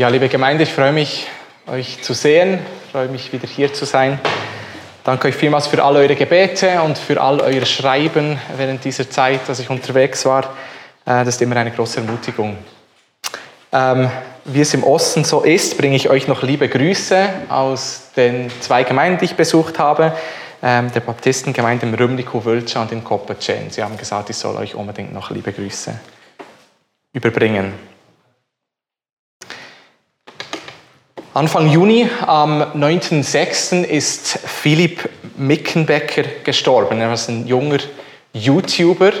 Ja, 0.00 0.08
liebe 0.08 0.30
Gemeinde, 0.30 0.62
ich 0.62 0.72
freue 0.72 0.92
mich, 0.92 1.26
euch 1.66 2.00
zu 2.00 2.14
sehen. 2.14 2.58
Ich 2.86 2.90
freue 2.90 3.08
mich, 3.08 3.34
wieder 3.34 3.46
hier 3.46 3.70
zu 3.70 3.84
sein. 3.84 4.18
Danke 5.04 5.28
euch 5.28 5.34
vielmals 5.34 5.66
für 5.66 5.84
all 5.84 5.94
eure 5.94 6.16
Gebete 6.16 6.80
und 6.80 6.96
für 6.96 7.20
all 7.20 7.38
euer 7.42 7.66
Schreiben 7.66 8.38
während 8.56 8.82
dieser 8.82 9.10
Zeit, 9.10 9.46
dass 9.46 9.60
ich 9.60 9.68
unterwegs 9.68 10.24
war. 10.24 10.44
Äh, 11.04 11.22
das 11.22 11.28
ist 11.34 11.42
immer 11.42 11.56
eine 11.56 11.70
große 11.70 12.00
Ermutigung. 12.00 12.56
Ähm, 13.72 14.10
wie 14.46 14.62
es 14.62 14.72
im 14.72 14.84
Osten 14.84 15.24
so 15.24 15.42
ist, 15.42 15.76
bringe 15.76 15.96
ich 15.96 16.08
euch 16.08 16.26
noch 16.26 16.42
liebe 16.42 16.66
Grüße 16.70 17.28
aus 17.50 18.04
den 18.16 18.50
zwei 18.60 18.84
Gemeinden, 18.84 19.18
die 19.18 19.26
ich 19.26 19.34
besucht 19.34 19.78
habe. 19.78 20.14
Ähm, 20.62 20.90
der 20.94 21.00
Baptistengemeinde 21.00 21.84
im 21.84 21.92
Rümniku 21.92 22.42
Wölscha 22.42 22.80
und 22.80 22.90
in 22.92 23.04
Koppertschen. 23.04 23.68
Sie 23.68 23.82
haben 23.82 23.98
gesagt, 23.98 24.30
ich 24.30 24.36
soll 24.36 24.56
euch 24.56 24.74
unbedingt 24.74 25.12
noch 25.12 25.30
liebe 25.30 25.52
Grüße 25.52 25.92
überbringen. 27.12 27.89
Anfang 31.40 31.68
Juni, 31.68 32.06
am 32.26 32.60
9.6. 32.60 33.82
ist 33.84 34.40
Philipp 34.44 35.08
Mickenbecker 35.38 36.24
gestorben. 36.44 37.00
Er 37.00 37.14
ist 37.14 37.30
ein 37.30 37.46
junger 37.46 37.78
YouTuber. 38.34 39.12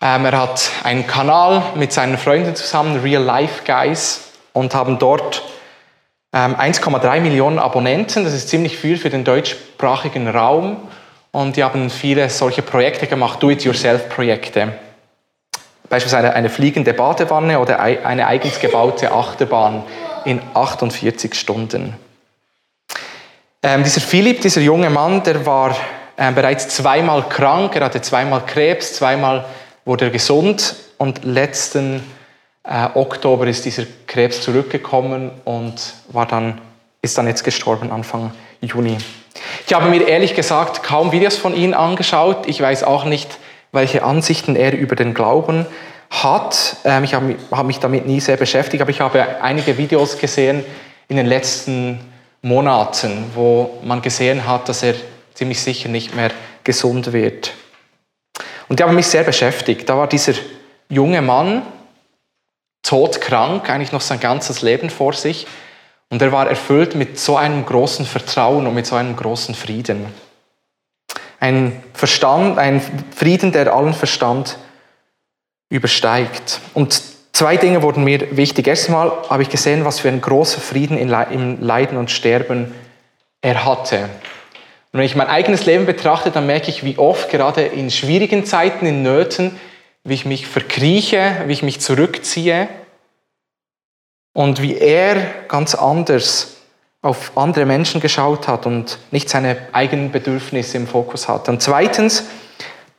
Ähm, 0.00 0.24
er 0.24 0.40
hat 0.40 0.70
einen 0.84 1.08
Kanal 1.08 1.64
mit 1.74 1.92
seinen 1.92 2.16
Freunden 2.16 2.54
zusammen, 2.54 3.00
Real 3.00 3.24
Life 3.24 3.64
Guys, 3.66 4.30
und 4.52 4.72
haben 4.72 5.00
dort 5.00 5.42
ähm, 6.32 6.54
1,3 6.54 7.18
Millionen 7.18 7.58
Abonnenten. 7.58 8.22
Das 8.22 8.32
ist 8.32 8.48
ziemlich 8.48 8.78
viel 8.78 8.96
für 8.96 9.10
den 9.10 9.24
deutschsprachigen 9.24 10.28
Raum. 10.28 10.76
Und 11.32 11.56
die 11.56 11.64
haben 11.64 11.90
viele 11.90 12.30
solche 12.30 12.62
Projekte 12.62 13.08
gemacht, 13.08 13.42
Do-it-yourself-Projekte. 13.42 14.74
Beispielsweise 15.88 16.32
eine 16.34 16.50
fliegende 16.50 16.94
Badewanne 16.94 17.58
oder 17.58 17.80
eine 17.80 18.28
eigens 18.28 18.60
gebaute 18.60 19.10
Achterbahn 19.10 19.82
in 20.24 20.40
48 20.54 21.34
Stunden. 21.34 21.94
Ähm, 23.62 23.84
dieser 23.84 24.00
Philipp, 24.00 24.40
dieser 24.40 24.60
junge 24.60 24.90
Mann, 24.90 25.22
der 25.22 25.44
war 25.44 25.76
äh, 26.16 26.32
bereits 26.32 26.68
zweimal 26.68 27.28
krank, 27.28 27.76
er 27.76 27.84
hatte 27.84 28.00
zweimal 28.00 28.44
Krebs, 28.46 28.94
zweimal 28.94 29.44
wurde 29.84 30.06
er 30.06 30.10
gesund 30.10 30.74
und 30.98 31.24
letzten 31.24 32.02
äh, 32.64 32.88
Oktober 32.94 33.46
ist 33.46 33.64
dieser 33.64 33.84
Krebs 34.06 34.42
zurückgekommen 34.42 35.30
und 35.44 35.74
war 36.08 36.26
dann, 36.26 36.60
ist 37.02 37.18
dann 37.18 37.26
jetzt 37.26 37.44
gestorben, 37.44 37.90
Anfang 37.90 38.32
Juni. 38.60 38.98
Ich 39.66 39.72
habe 39.72 39.88
mir 39.88 40.06
ehrlich 40.06 40.34
gesagt 40.34 40.82
kaum 40.82 41.12
Videos 41.12 41.36
von 41.36 41.54
ihm 41.54 41.74
angeschaut. 41.74 42.46
Ich 42.46 42.60
weiß 42.60 42.84
auch 42.84 43.04
nicht, 43.04 43.38
welche 43.72 44.02
Ansichten 44.02 44.56
er 44.56 44.76
über 44.76 44.96
den 44.96 45.14
Glauben 45.14 45.66
hat. 46.10 46.76
Ähm, 46.84 47.04
ich 47.04 47.14
habe 47.14 47.64
mich 47.64 47.78
damit 47.78 48.06
nie 48.06 48.20
sehr 48.20 48.36
beschäftigt, 48.36 48.82
aber 48.82 48.90
ich 48.90 49.00
habe 49.00 49.42
einige 49.42 49.78
Videos 49.78 50.18
gesehen 50.18 50.64
in 51.08 51.16
den 51.16 51.26
letzten 51.26 52.00
Monaten, 52.42 53.30
wo 53.34 53.78
man 53.82 54.02
gesehen 54.02 54.46
hat, 54.46 54.68
dass 54.68 54.82
er 54.82 54.94
ziemlich 55.34 55.60
sicher 55.60 55.88
nicht 55.88 56.14
mehr 56.14 56.30
gesund 56.64 57.12
wird. 57.12 57.52
Und 58.68 58.78
die 58.78 58.84
haben 58.84 58.94
mich 58.94 59.06
sehr 59.06 59.24
beschäftigt. 59.24 59.88
Da 59.88 59.96
war 59.96 60.06
dieser 60.06 60.34
junge 60.88 61.22
Mann, 61.22 61.62
todkrank, 62.82 63.68
eigentlich 63.68 63.92
noch 63.92 64.00
sein 64.00 64.20
ganzes 64.20 64.62
Leben 64.62 64.90
vor 64.90 65.12
sich. 65.12 65.46
Und 66.08 66.22
er 66.22 66.32
war 66.32 66.48
erfüllt 66.48 66.94
mit 66.94 67.18
so 67.18 67.36
einem 67.36 67.64
großen 67.64 68.04
Vertrauen 68.04 68.66
und 68.66 68.74
mit 68.74 68.86
so 68.86 68.96
einem 68.96 69.14
großen 69.16 69.54
Frieden. 69.54 70.06
Ein 71.38 71.82
Verstand, 71.94 72.58
ein 72.58 72.80
Frieden, 73.14 73.52
der 73.52 73.72
allen 73.72 73.94
Verstand 73.94 74.58
übersteigt. 75.70 76.60
Und 76.74 77.02
zwei 77.32 77.56
Dinge 77.56 77.82
wurden 77.82 78.04
mir 78.04 78.36
wichtig. 78.36 78.66
Erstmal 78.66 79.10
habe 79.30 79.42
ich 79.42 79.48
gesehen, 79.48 79.86
was 79.86 80.00
für 80.00 80.08
ein 80.08 80.20
großer 80.20 80.60
Frieden 80.60 80.98
im 80.98 81.08
Leiden 81.60 81.96
und 81.96 82.10
Sterben 82.10 82.74
er 83.40 83.64
hatte. 83.64 84.10
Und 84.92 84.98
wenn 84.98 85.06
ich 85.06 85.16
mein 85.16 85.28
eigenes 85.28 85.64
Leben 85.64 85.86
betrachte, 85.86 86.30
dann 86.30 86.46
merke 86.46 86.68
ich, 86.68 86.84
wie 86.84 86.98
oft 86.98 87.30
gerade 87.30 87.62
in 87.62 87.90
schwierigen 87.90 88.44
Zeiten, 88.44 88.84
in 88.84 89.02
Nöten, 89.02 89.58
wie 90.02 90.14
ich 90.14 90.26
mich 90.26 90.46
verkrieche, 90.46 91.44
wie 91.46 91.52
ich 91.52 91.62
mich 91.62 91.80
zurückziehe 91.80 92.68
und 94.32 94.60
wie 94.60 94.76
er 94.76 95.16
ganz 95.48 95.74
anders 95.74 96.56
auf 97.02 97.32
andere 97.36 97.64
Menschen 97.64 98.00
geschaut 98.00 98.48
hat 98.48 98.66
und 98.66 98.98
nicht 99.10 99.28
seine 99.30 99.56
eigenen 99.72 100.10
Bedürfnisse 100.10 100.76
im 100.76 100.86
Fokus 100.86 101.28
hat. 101.28 101.48
Und 101.48 101.62
zweitens, 101.62 102.24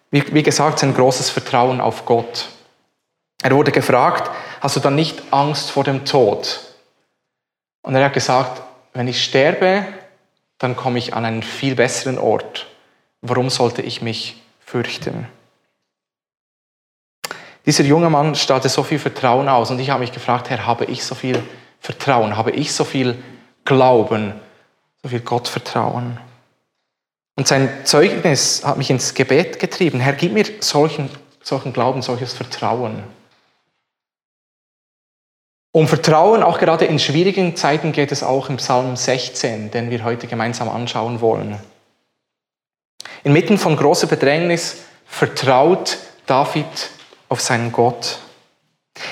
wie, 0.09 0.43
gesagt, 0.43 0.79
sein 0.79 0.93
großes 0.93 1.29
Vertrauen 1.29 1.79
auf 1.79 2.05
Gott. 2.05 2.47
Er 3.43 3.51
wurde 3.51 3.71
gefragt, 3.71 4.29
hast 4.59 4.75
du 4.75 4.79
dann 4.79 4.95
nicht 4.95 5.21
Angst 5.31 5.71
vor 5.71 5.83
dem 5.83 6.05
Tod? 6.05 6.59
Und 7.81 7.95
er 7.95 8.05
hat 8.05 8.13
gesagt, 8.13 8.61
wenn 8.93 9.07
ich 9.07 9.23
sterbe, 9.23 9.85
dann 10.59 10.75
komme 10.75 10.99
ich 10.99 11.13
an 11.13 11.25
einen 11.25 11.43
viel 11.43 11.75
besseren 11.75 12.19
Ort. 12.19 12.67
Warum 13.21 13.49
sollte 13.49 13.81
ich 13.81 14.01
mich 14.01 14.41
fürchten? 14.59 15.27
Dieser 17.65 17.83
junge 17.83 18.09
Mann 18.09 18.35
strahlte 18.35 18.69
so 18.69 18.83
viel 18.83 18.99
Vertrauen 18.99 19.47
aus 19.47 19.71
und 19.71 19.79
ich 19.79 19.89
habe 19.89 20.01
mich 20.01 20.11
gefragt, 20.11 20.49
Herr, 20.49 20.65
habe 20.65 20.85
ich 20.85 21.03
so 21.03 21.15
viel 21.15 21.41
Vertrauen, 21.79 22.37
habe 22.37 22.51
ich 22.51 22.73
so 22.73 22.83
viel 22.83 23.21
Glauben, 23.65 24.33
so 25.03 25.09
viel 25.09 25.19
Gottvertrauen? 25.19 26.19
Und 27.35 27.47
sein 27.47 27.69
Zeugnis 27.85 28.63
hat 28.65 28.77
mich 28.77 28.89
ins 28.89 29.13
Gebet 29.13 29.59
getrieben. 29.59 29.99
Herr, 29.99 30.13
gib 30.13 30.33
mir 30.33 30.45
solchen, 30.59 31.09
solchen 31.41 31.73
Glauben, 31.73 32.01
solches 32.01 32.33
Vertrauen. 32.33 33.03
Um 35.73 35.87
Vertrauen, 35.87 36.43
auch 36.43 36.59
gerade 36.59 36.85
in 36.85 36.99
schwierigen 36.99 37.55
Zeiten, 37.55 37.93
geht 37.93 38.11
es 38.11 38.23
auch 38.23 38.49
im 38.49 38.57
Psalm 38.57 38.97
16, 38.97 39.71
den 39.71 39.89
wir 39.89 40.03
heute 40.03 40.27
gemeinsam 40.27 40.67
anschauen 40.67 41.21
wollen. 41.21 41.57
Inmitten 43.23 43.57
von 43.57 43.77
großer 43.77 44.07
Bedrängnis 44.07 44.77
vertraut 45.05 45.97
David 46.25 46.65
auf 47.29 47.39
seinen 47.39 47.71
Gott. 47.71 48.19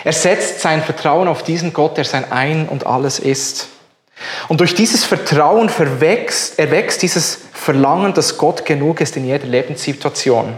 Er 0.04 0.12
setzt 0.12 0.60
sein 0.60 0.84
Vertrauen 0.84 1.30
auf 1.30 1.44
diesen 1.44 1.72
Gott, 1.72 1.96
der 1.96 2.04
sein 2.04 2.30
Ein 2.30 2.68
und 2.68 2.86
alles 2.86 3.20
ist. 3.20 3.70
Und 4.50 4.60
durch 4.60 4.76
dieses 4.76 5.06
Vertrauen 5.06 5.70
verwächst, 5.70 6.60
erwächst 6.60 7.02
dieses 7.02 7.40
Verlangen, 7.54 8.14
dass 8.14 8.38
Gott 8.38 8.66
genug 8.66 9.00
ist 9.00 9.16
in 9.16 9.24
jeder 9.24 9.48
Lebenssituation. 9.48 10.58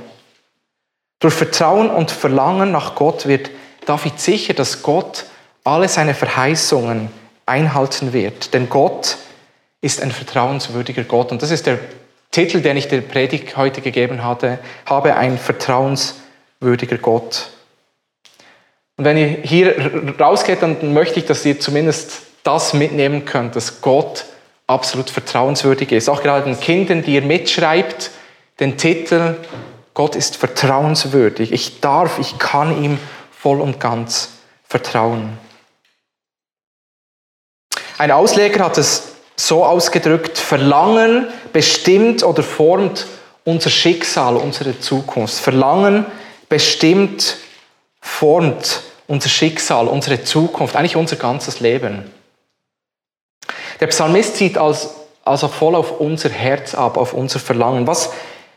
Durch 1.19 1.35
Vertrauen 1.35 1.91
und 1.91 2.09
Verlangen 2.09 2.71
nach 2.71 2.95
Gott 2.95 3.27
wird 3.27 3.51
David 3.85 4.19
sicher, 4.19 4.55
dass 4.55 4.81
Gott 4.81 5.25
alle 5.63 5.87
seine 5.87 6.13
Verheißungen 6.13 7.09
einhalten 7.45 8.13
wird. 8.13 8.53
Denn 8.53 8.69
Gott 8.69 9.17
ist 9.81 10.01
ein 10.01 10.11
vertrauenswürdiger 10.11 11.03
Gott. 11.03 11.31
Und 11.31 11.41
das 11.41 11.51
ist 11.51 11.65
der 11.65 11.79
Titel, 12.31 12.61
den 12.61 12.77
ich 12.77 12.87
der 12.87 13.01
Predigt 13.01 13.57
heute 13.57 13.81
gegeben 13.81 14.23
hatte, 14.23 14.59
habe 14.85 15.15
ein 15.15 15.37
vertrauenswürdiger 15.37 16.97
Gott. 16.97 17.49
Und 18.97 19.05
wenn 19.05 19.17
ihr 19.17 19.27
hier 19.43 20.15
rausgeht, 20.19 20.61
dann 20.61 20.93
möchte 20.93 21.19
ich, 21.19 21.25
dass 21.25 21.45
ihr 21.45 21.59
zumindest 21.59 22.21
das 22.43 22.73
mitnehmen 22.73 23.25
könnt, 23.25 23.55
dass 23.55 23.81
Gott 23.81 24.25
absolut 24.67 25.09
vertrauenswürdig 25.09 25.91
ist. 25.91 26.09
Auch 26.09 26.23
gerade 26.23 26.45
den 26.45 26.59
Kindern, 26.59 27.03
die 27.03 27.15
ihr 27.15 27.21
mitschreibt, 27.21 28.11
den 28.59 28.77
Titel, 28.77 29.35
Gott 29.93 30.15
ist 30.15 30.37
vertrauenswürdig. 30.37 31.51
Ich 31.51 31.81
darf, 31.81 32.19
ich 32.19 32.37
kann 32.37 32.81
ihm 32.81 32.97
voll 33.31 33.59
und 33.59 33.79
ganz 33.79 34.29
vertrauen. 34.63 35.37
Ein 38.01 38.09
Ausleger 38.09 38.65
hat 38.65 38.79
es 38.79 39.09
so 39.35 39.63
ausgedrückt, 39.63 40.35
Verlangen 40.39 41.27
bestimmt 41.53 42.23
oder 42.23 42.41
formt 42.41 43.05
unser 43.43 43.69
Schicksal, 43.69 44.37
unsere 44.37 44.79
Zukunft. 44.79 45.35
Verlangen 45.35 46.07
bestimmt, 46.49 47.37
formt 47.99 48.81
unser 49.05 49.29
Schicksal, 49.29 49.87
unsere 49.87 50.23
Zukunft, 50.23 50.75
eigentlich 50.75 50.95
unser 50.95 51.15
ganzes 51.15 51.59
Leben. 51.59 52.11
Der 53.79 53.85
Psalmist 53.85 54.35
zieht 54.35 54.57
also 54.57 55.47
voll 55.47 55.75
auf 55.75 55.99
unser 55.99 56.29
Herz 56.29 56.73
ab, 56.73 56.97
auf 56.97 57.13
unser 57.13 57.37
Verlangen. 57.37 57.85
Was 57.85 58.09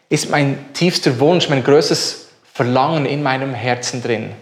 ist 0.08 0.30
mein 0.30 0.72
tiefster 0.72 1.20
Wunsch, 1.20 1.50
mein 1.50 1.62
größtes 1.62 2.28
Verlangen 2.50 3.04
in 3.04 3.22
meinem 3.22 3.52
Herzen 3.52 4.02
drin? 4.02 4.32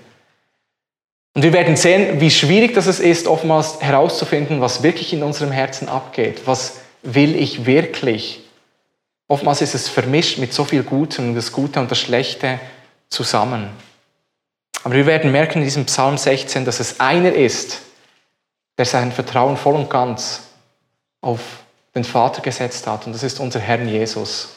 Und 1.35 1.43
wir 1.43 1.53
werden 1.53 1.77
sehen, 1.77 2.21
wie 2.21 2.31
schwierig 2.31 2.75
das 2.75 2.87
ist, 2.87 3.27
oftmals 3.27 3.81
herauszufinden, 3.81 4.61
was 4.61 4.83
wirklich 4.83 5.13
in 5.13 5.23
unserem 5.23 5.51
Herzen 5.51 5.89
abgeht. 5.89 6.43
Was 6.45 6.81
will 7.03 7.35
ich 7.35 7.65
wirklich? 7.65 8.41
Oftmals 9.29 9.63
ist 9.63 9.75
es 9.75 9.89
vermischt 9.89 10.39
mit 10.39 10.53
so 10.53 10.65
viel 10.65 10.83
Gutem 10.83 11.29
und 11.29 11.35
das 11.35 11.53
Gute 11.53 11.81
und 11.81 11.91
das 11.91 11.99
Schlechte 11.99 12.61
zusammen. 13.09 13.71
Aber 14.85 14.95
wir 14.95 15.07
werden 15.07 15.33
merken 15.33 15.59
in 15.59 15.65
diesem 15.65 15.87
Psalm 15.87 16.19
16, 16.19 16.65
dass 16.65 16.81
es 16.81 17.01
einer 17.01 17.33
ist, 17.33 17.81
der 18.77 18.85
sein 18.85 19.13
Vertrauen 19.13 19.57
voll 19.57 19.75
und 19.75 19.89
ganz 19.89 20.43
auf 21.21 21.41
den 21.95 22.05
Vater 22.05 22.43
gesetzt 22.43 22.87
hat. 22.87 23.07
Und 23.07 23.15
das 23.15 23.23
ist 23.23 23.41
unser 23.41 23.61
Herr 23.61 23.81
Jesus. 23.81 24.57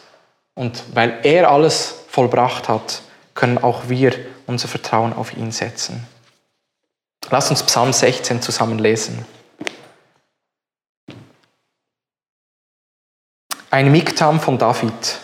Und 0.56 0.84
weil 0.94 1.20
er 1.24 1.52
alles 1.52 1.96
vollbracht 2.08 2.68
hat, 2.68 3.02
können 3.34 3.58
auch 3.58 3.88
wir 3.88 4.14
unser 4.48 4.68
Vertrauen 4.68 5.14
auf 5.14 5.36
ihn 5.38 5.52
setzen. 5.52 6.06
Lass 7.32 7.50
uns 7.50 7.64
Psalm 7.64 7.92
16 7.92 8.42
zusammen 8.42 8.80
lesen. 8.80 9.26
Ein 13.72 13.92
Miktam 13.92 14.40
von 14.40 14.58
David. 14.58 15.20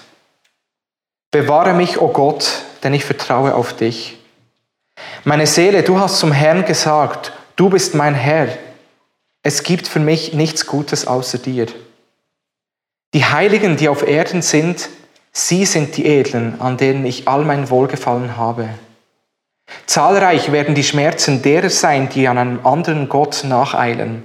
Bewahre 1.29 1.73
mich, 1.73 1.99
o 1.99 2.05
oh 2.05 2.07
Gott, 2.09 2.63
denn 2.83 2.93
ich 2.93 3.05
vertraue 3.05 3.55
auf 3.55 3.73
dich. 3.73 4.17
Meine 5.23 5.47
Seele, 5.47 5.83
du 5.83 5.99
hast 5.99 6.19
zum 6.19 6.31
Herrn 6.31 6.65
gesagt, 6.65 7.31
du 7.55 7.69
bist 7.69 7.95
mein 7.95 8.15
Herr. 8.15 8.49
Es 9.43 9.63
gibt 9.63 9.87
für 9.87 9.99
mich 9.99 10.33
nichts 10.33 10.65
Gutes 10.65 11.07
außer 11.07 11.37
dir. 11.37 11.67
Die 13.13 13.25
Heiligen, 13.25 13.77
die 13.77 13.89
auf 13.89 14.07
Erden 14.07 14.41
sind, 14.41 14.89
sie 15.31 15.65
sind 15.65 15.95
die 15.95 16.05
Edlen, 16.05 16.59
an 16.59 16.77
denen 16.77 17.05
ich 17.05 17.27
all 17.27 17.45
mein 17.45 17.69
Wohlgefallen 17.69 18.37
habe. 18.37 18.69
Zahlreich 19.85 20.51
werden 20.51 20.75
die 20.75 20.83
Schmerzen 20.83 21.41
derer 21.41 21.69
sein, 21.69 22.09
die 22.09 22.27
an 22.27 22.37
einem 22.37 22.65
anderen 22.65 23.09
Gott 23.09 23.43
nacheilen. 23.43 24.23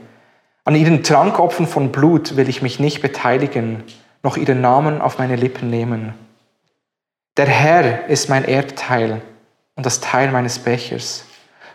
An 0.65 0.75
ihren 0.75 1.03
Trankopfen 1.03 1.67
von 1.67 1.93
Blut 1.93 2.37
will 2.37 2.49
ich 2.49 2.63
mich 2.63 2.81
nicht 2.81 3.01
beteiligen, 3.01 3.85
noch 4.23 4.37
ihren 4.37 4.61
Namen 4.61 5.01
auf 5.01 5.19
meine 5.19 5.37
Lippen 5.37 5.71
nehmen. 5.71 6.15
Der 7.37 7.47
Herr 7.47 8.09
ist 8.09 8.29
mein 8.29 8.45
Erbteil 8.45 9.21
und 9.77 9.87
das 9.87 10.01
Teil 10.01 10.31
meines 10.33 10.59
Bechers. 10.59 11.25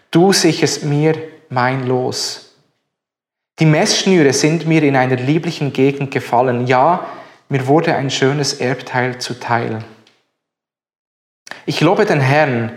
Du 0.09 0.33
sicherst 0.33 0.83
mir 0.83 1.15
mein 1.50 1.88
Los. 1.88 2.56
Die 3.59 3.65
Messschnüre 3.65 4.33
sind 4.33 4.67
mir 4.67 4.81
in 4.83 4.95
einer 4.95 5.17
lieblichen 5.17 5.71
Gegend 5.71 6.12
gefallen. 6.12 6.65
Ja, 6.67 7.06
mir 7.47 7.67
wurde 7.67 7.95
ein 7.95 8.09
schönes 8.09 8.53
Erbteil 8.56 9.19
zuteil. 9.19 9.83
Ich 11.65 11.79
lobe 11.79 12.06
den 12.06 12.21
Herrn, 12.21 12.71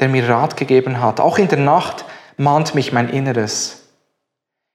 der 0.00 0.08
mir 0.08 0.28
Rat 0.28 0.56
gegeben 0.56 1.00
hat. 1.00 1.20
Auch 1.20 1.38
in 1.38 1.48
der 1.48 1.58
Nacht 1.58 2.04
mahnt 2.36 2.74
mich 2.74 2.92
mein 2.92 3.10
Inneres. 3.10 3.82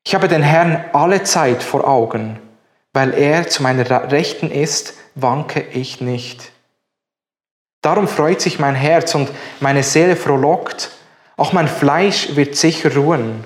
Ich 0.06 0.14
habe 0.14 0.28
den 0.28 0.44
Herrn 0.44 0.86
alle 0.94 1.24
Zeit 1.24 1.64
vor 1.64 1.88
Augen. 1.88 2.40
Weil 2.94 3.14
er 3.14 3.50
zu 3.50 3.62
meiner 3.62 4.12
Rechten 4.12 4.50
ist, 4.50 4.94
wanke 5.16 5.62
ich 5.74 6.00
nicht. 6.00 6.52
Darum 7.82 8.08
freut 8.08 8.40
sich 8.40 8.58
mein 8.58 8.76
Herz 8.76 9.14
und 9.16 9.30
meine 9.60 9.84
Seele 9.84 10.16
frohlockt. 10.16 10.92
Auch 11.36 11.52
mein 11.52 11.68
Fleisch 11.68 12.36
wird 12.36 12.56
sicher 12.56 12.96
ruhen. 12.96 13.44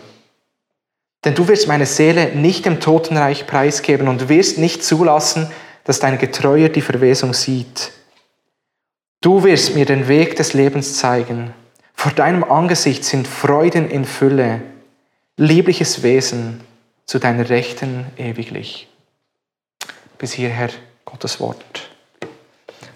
Denn 1.26 1.34
du 1.34 1.48
wirst 1.48 1.68
meine 1.68 1.86
Seele 1.86 2.36
nicht 2.36 2.66
dem 2.66 2.80
Totenreich 2.80 3.48
preisgeben 3.48 4.08
und 4.08 4.30
wirst 4.30 4.58
nicht 4.58 4.84
zulassen, 4.84 5.52
dass 5.84 6.00
dein 6.00 6.18
Getreuer 6.18 6.70
die 6.70 6.82
Verwesung 6.82 7.34
sieht. 7.34 7.92
Du 9.22 9.44
wirst 9.44 9.76
mir 9.76 9.86
den 9.86 10.08
Weg 10.08 10.36
des 10.36 10.54
Lebens 10.54 10.98
zeigen. 10.98 11.54
Vor 12.00 12.14
deinem 12.14 12.46
Angesicht 12.46 13.04
sind 13.04 13.28
Freuden 13.28 13.92
in 13.92 14.06
Fülle, 14.06 14.62
liebliches 15.36 16.02
Wesen 16.02 16.62
zu 17.06 17.20
deiner 17.20 17.50
Rechten 17.50 18.06
ewiglich. 18.16 18.88
Bis 20.18 20.32
hierher 20.32 20.70
Gottes 21.04 21.42
Wort. 21.42 21.90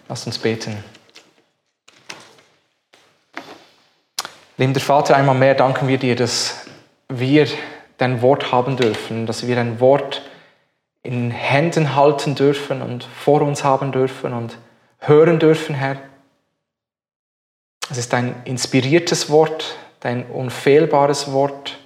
Lass 0.07 0.25
uns 0.25 0.37
beten. 0.37 0.81
Liebender 4.55 4.79
Vater, 4.79 5.17
einmal 5.17 5.35
mehr 5.35 5.55
danken 5.55 5.89
wir 5.89 5.97
dir, 5.97 6.15
dass 6.15 6.65
wir 7.09 7.49
dein 7.97 8.21
Wort 8.21 8.53
haben 8.53 8.77
dürfen, 8.77 9.25
dass 9.25 9.45
wir 9.45 9.57
ein 9.57 9.81
Wort 9.81 10.21
in 11.01 11.29
Händen 11.29 11.97
halten 11.97 12.35
dürfen 12.35 12.81
und 12.81 13.03
vor 13.03 13.41
uns 13.41 13.65
haben 13.65 13.91
dürfen 13.91 14.31
und 14.31 14.57
hören 14.99 15.39
dürfen, 15.39 15.75
Herr. 15.75 15.97
Es 17.89 17.97
ist 17.97 18.13
dein 18.13 18.43
inspiriertes 18.45 19.29
Wort, 19.29 19.75
dein 19.99 20.29
unfehlbares 20.29 21.31
Wort. 21.31 21.79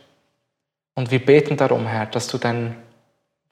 Und 0.95 1.11
wir 1.11 1.23
beten 1.23 1.57
darum, 1.57 1.85
Herr, 1.85 2.05
dass 2.05 2.27
du 2.27 2.37
dein 2.37 2.81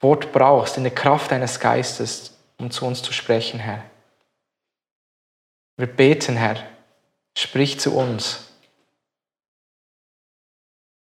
Wort 0.00 0.32
brauchst, 0.32 0.76
in 0.76 0.84
der 0.84 0.94
Kraft 0.94 1.30
deines 1.30 1.60
Geistes, 1.60 2.36
um 2.58 2.70
zu 2.70 2.86
uns 2.86 3.02
zu 3.02 3.12
sprechen, 3.12 3.60
Herr. 3.60 3.84
Wir 5.76 5.86
beten, 5.86 6.36
Herr, 6.36 6.62
sprich 7.36 7.78
zu 7.78 7.96
uns. 7.96 8.48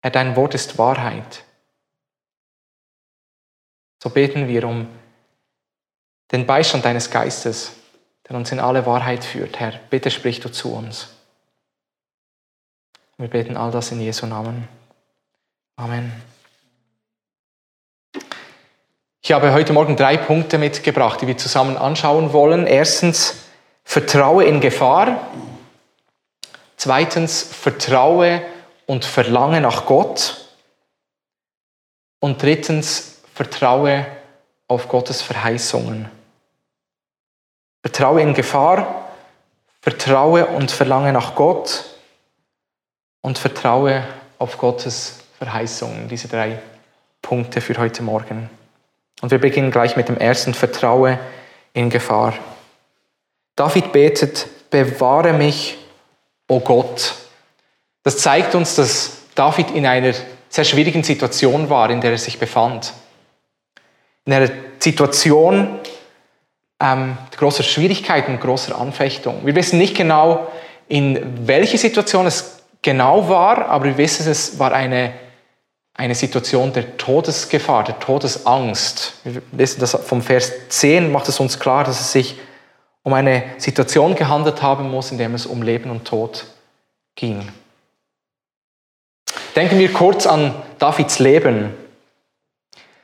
Herr, 0.01 0.12
dein 0.12 0.35
Wort 0.35 0.53
ist 0.53 0.77
Wahrheit. 0.77 1.44
So 4.01 4.09
beten 4.09 4.47
wir 4.47 4.63
um 4.65 4.88
den 6.31 6.45
Beistand 6.45 6.85
deines 6.85 7.09
Geistes, 7.09 7.74
der 8.27 8.38
uns 8.38 8.51
in 8.51 8.59
alle 8.59 8.85
Wahrheit 8.85 9.24
führt. 9.24 9.59
Herr, 9.59 9.80
bitte 9.89 10.12
sprich 10.12 10.39
du 10.39 10.50
zu 10.50 10.74
uns. 10.74 11.19
Wir 13.19 13.27
beten 13.27 13.57
all 13.57 13.69
das 13.69 13.92
in 13.92 14.00
Jesu 14.00 14.25
Namen. 14.27 14.66
Amen. 15.75 16.10
Ich 19.21 19.33
habe 19.33 19.51
heute 19.51 19.74
Morgen 19.74 19.98
drei 19.98 20.16
Punkte 20.16 20.57
mitgebracht, 20.57 21.21
die 21.21 21.27
wir 21.27 21.38
zusammen 21.38 21.75
anschauen 21.75 22.31
wollen. 22.31 22.66
Erstens, 22.66 23.39
vertraue 23.83 24.45
in 24.45 24.62
Gefahr. 24.62 25.27
Zweitens, 26.77 27.44
vertraue 27.44 28.42
und 28.86 29.04
verlange 29.04 29.60
nach 29.60 29.86
Gott. 29.86 30.54
Und 32.21 32.42
drittens, 32.42 33.19
vertraue 33.33 34.06
auf 34.69 34.88
Gottes 34.88 35.21
Verheißungen. 35.21 36.10
Vertraue 37.81 38.21
in 38.21 38.33
Gefahr, 38.33 39.10
vertraue 39.81 40.45
und 40.45 40.71
verlange 40.71 41.12
nach 41.12 41.36
Gott 41.36 41.99
und 43.21 43.38
vertraue 43.38 44.04
auf 44.38 44.57
Gottes 44.57 45.19
Verheißungen. 45.38 46.07
Diese 46.07 46.27
drei 46.27 46.60
Punkte 47.21 47.62
für 47.62 47.77
heute 47.77 48.04
Morgen. 48.04 48.50
Und 49.21 49.31
wir 49.31 49.39
beginnen 49.39 49.71
gleich 49.71 49.95
mit 49.95 50.07
dem 50.07 50.18
ersten, 50.18 50.54
vertraue 50.54 51.19
in 51.74 51.89
Gefahr. 51.89 52.33
David 53.56 53.92
betet, 53.92 54.48
bewahre 54.69 55.33
mich, 55.33 55.77
o 56.48 56.56
oh 56.56 56.60
Gott, 56.62 57.16
das 58.04 58.18
zeigt 58.18 58.56
uns, 58.56 58.75
dass 58.75 59.18
David 59.36 59.71
in 59.71 59.86
einer 59.86 60.13
sehr 60.48 60.63
schwierigen 60.63 61.04
Situation 61.04 61.69
war, 61.69 61.89
in 61.89 62.01
der 62.01 62.12
er 62.12 62.18
sich 62.18 62.39
befand. 62.39 62.94
In 64.25 64.33
einer 64.33 64.50
Situation 64.80 65.80
ähm, 66.80 67.18
großer 67.36 67.63
Schwierigkeiten, 67.63 68.39
großer 68.39 68.80
Anfechtung. 68.80 69.45
Wir 69.45 69.56
wissen 69.56 69.77
nicht 69.77 69.95
genau, 69.95 70.48
in 70.88 71.48
welche 71.48 71.77
Situation 71.77 72.25
es 72.25 72.58
genau 72.81 73.30
war, 73.30 73.68
aber 73.68 73.86
wir 73.86 73.98
wissen, 73.98 74.30
es 74.30 74.60
war 74.60 74.72
eine, 74.72 75.14
eine 75.94 76.16
Situation 76.16 76.74
der 76.74 76.98
Todesgefahr, 76.98 77.84
der 77.84 78.00
Todesangst. 78.00 79.14
Wir 79.24 79.42
wissen 79.52 79.80
das 79.80 79.92
vom 79.92 80.21
Vers 80.21 80.52
10, 80.69 81.12
macht 81.12 81.28
es 81.28 81.40
uns 81.40 81.59
klar, 81.59 81.83
dass 81.83 82.00
es 82.00 82.12
sich 82.12 82.40
um 83.04 83.14
eine 83.14 83.44
Situation 83.57 84.16
gehandelt 84.16 84.62
haben 84.62 84.90
muss, 84.90 85.12
in 85.12 85.18
der 85.18 85.33
es 85.33 85.45
um 85.45 85.62
Leben 85.62 85.90
und 85.90 86.06
Tod 86.06 86.45
ging. 87.16 87.50
Denken 89.56 89.80
wir 89.80 89.92
kurz 89.92 90.28
an 90.28 90.54
Davids 90.78 91.19
Leben, 91.19 91.74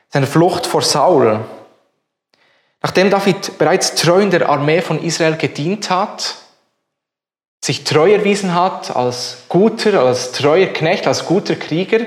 seine 0.08 0.26
Flucht 0.26 0.66
vor 0.66 0.82
Saul. 0.82 1.44
Nachdem 2.82 3.10
David 3.10 3.58
bereits 3.58 3.94
treu 3.94 4.20
in 4.20 4.30
der 4.30 4.48
Armee 4.48 4.80
von 4.80 5.02
Israel 5.02 5.36
gedient 5.36 5.90
hat, 5.90 6.36
sich 7.64 7.84
treu 7.84 8.12
erwiesen 8.12 8.54
hat 8.54 8.94
als 8.94 9.44
guter, 9.48 10.00
als 10.00 10.32
treuer 10.32 10.68
Knecht, 10.68 11.06
als 11.06 11.26
guter 11.26 11.56
Krieger, 11.56 12.06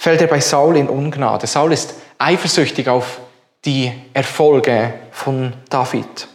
fällt 0.00 0.20
er 0.20 0.26
bei 0.26 0.40
Saul 0.40 0.76
in 0.76 0.88
Ungnade. 0.88 1.46
Saul 1.46 1.72
ist 1.72 1.94
eifersüchtig 2.18 2.88
auf 2.88 3.20
die 3.64 3.92
Erfolge 4.12 4.94
von 5.12 5.52
David. 5.70 6.28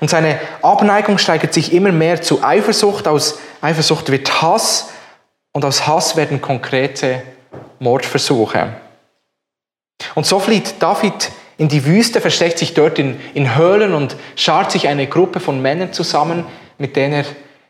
Und 0.00 0.08
seine 0.08 0.38
Abneigung 0.62 1.18
steigert 1.18 1.52
sich 1.52 1.72
immer 1.72 1.92
mehr 1.92 2.22
zu 2.22 2.42
Eifersucht. 2.42 3.06
Aus 3.06 3.38
Eifersucht 3.60 4.10
wird 4.10 4.40
Hass 4.40 4.88
und 5.52 5.64
aus 5.64 5.86
Hass 5.86 6.16
werden 6.16 6.40
konkrete 6.40 7.22
Mordversuche. 7.78 8.74
Und 10.14 10.26
so 10.26 10.38
flieht 10.38 10.74
David 10.80 11.30
in 11.58 11.68
die 11.68 11.84
Wüste, 11.84 12.20
versteckt 12.20 12.58
sich 12.58 12.74
dort 12.74 12.98
in, 12.98 13.18
in 13.34 13.56
Höhlen 13.56 13.94
und 13.94 14.16
schart 14.34 14.70
sich 14.70 14.88
eine 14.88 15.06
Gruppe 15.06 15.40
von 15.40 15.60
Männern 15.62 15.92
zusammen, 15.92 16.44
mit 16.78 16.96
denen 16.96 17.14
er 17.14 17.24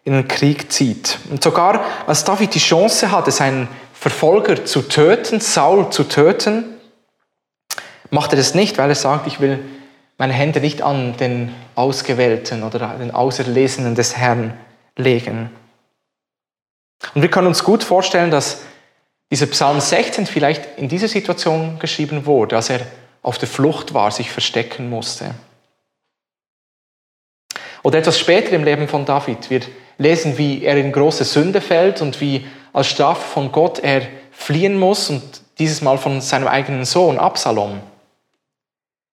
in 0.05 0.13
den 0.13 0.29
Krieg 0.29 0.73
zieht. 0.73 1.19
Und 1.31 1.43
sogar 1.43 1.85
als 2.07 2.25
David 2.25 2.55
die 2.55 2.61
Chance 2.61 3.11
hatte, 3.11 3.31
seinen 3.31 3.69
Verfolger 3.93 4.65
zu 4.65 4.83
töten, 4.83 5.41
Saul 5.41 5.91
zu 5.91 6.05
töten, 6.05 6.65
macht 8.11 8.33
er 8.33 8.37
das 8.37 8.55
nicht, 8.55 8.79
weil 8.79 8.89
er 8.89 8.95
sagt, 8.95 9.27
ich 9.27 9.41
will 9.41 9.59
meine 10.19 10.33
Hände 10.33 10.61
nicht 10.61 10.83
an 10.83 11.17
den 11.17 11.55
Ausgewählten 11.75 12.63
oder 12.63 12.97
den 12.99 13.11
Auserlesenen 13.11 13.95
des 13.95 14.17
Herrn 14.17 14.55
legen. 14.97 15.51
Und 17.15 17.23
wir 17.23 17.31
können 17.31 17.49
uns 17.49 17.65
gut 17.65 17.85
vorstellen, 17.85 18.31
dass 18.31 18.63
dieser 19.31 19.47
Psalm 19.47 19.81
16 19.81 20.27
vielleicht 20.27 20.79
in 20.79 20.89
dieser 20.89 21.09
Situation 21.09 21.79
geschrieben 21.79 22.27
wurde, 22.27 22.57
als 22.57 22.71
er 22.71 22.81
auf 23.23 23.39
der 23.39 23.49
Flucht 23.49 23.93
war, 23.93 24.11
sich 24.11 24.31
verstecken 24.31 24.89
musste. 24.89 25.35
Oder 27.87 28.01
etwas 28.01 28.19
später 28.19 28.51
im 28.51 28.65
Leben 28.65 28.89
von 28.89 29.05
David. 29.05 29.49
Wir 29.49 29.61
lesen, 29.99 30.37
wie 30.39 30.65
er 30.65 30.77
in 30.77 30.91
große 30.91 31.23
Sünde 31.23 31.61
fällt 31.61 32.03
und 32.03 32.21
wie 32.21 32.45
als 32.73 32.89
Strafe 32.89 33.23
von 33.23 33.53
Gott 33.53 33.79
er 33.79 34.03
fliehen 34.33 34.77
muss 34.77 35.09
und 35.09 35.23
dieses 35.61 35.83
Mal 35.83 35.97
von 35.97 36.21
seinem 36.21 36.49
eigenen 36.49 36.85
Sohn 36.85 37.17
Absalom. 37.17 37.79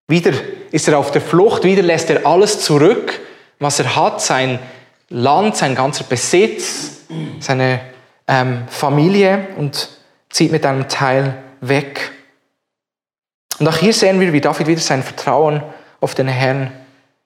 Wieder 0.08 0.32
ist 0.72 0.88
er 0.88 0.98
auf 0.98 1.12
der 1.12 1.22
Flucht, 1.22 1.64
wieder 1.64 1.84
lässt 1.84 2.10
er 2.10 2.26
alles 2.26 2.62
zurück, 2.62 3.22
was 3.60 3.78
er 3.78 3.96
hat, 3.96 4.24
sein 4.24 4.58
Land, 5.08 5.56
sein 5.56 5.76
ganzer 5.76 6.06
Besitz, 6.06 7.04
seine 7.42 7.80
ähm, 8.28 8.64
Familie 8.70 9.50
und 9.58 9.88
zieht 10.32 10.52
mit 10.52 10.66
einem 10.66 10.88
Teil 10.88 11.36
weg. 11.62 12.12
Und 13.60 13.68
auch 13.68 13.78
hier 13.78 13.94
sehen 13.94 14.20
wir, 14.20 14.34
wie 14.34 14.42
David 14.42 14.66
wieder 14.66 14.82
sein 14.82 15.04
Vertrauen 15.04 15.62
auf 16.02 16.16
den 16.16 16.28
Herrn 16.28 16.72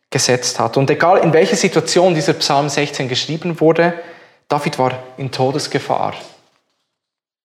gesetzt 0.10 0.60
hat. 0.60 0.78
Und 0.78 0.90
egal 0.90 1.20
in 1.20 1.34
welcher 1.34 1.56
Situation 1.56 2.16
dieser 2.16 2.34
Psalm 2.34 2.70
16 2.70 3.08
geschrieben 3.10 3.60
wurde, 3.60 3.94
David 4.48 4.80
war 4.80 5.04
in 5.18 5.32
Todesgefahr. 5.32 6.16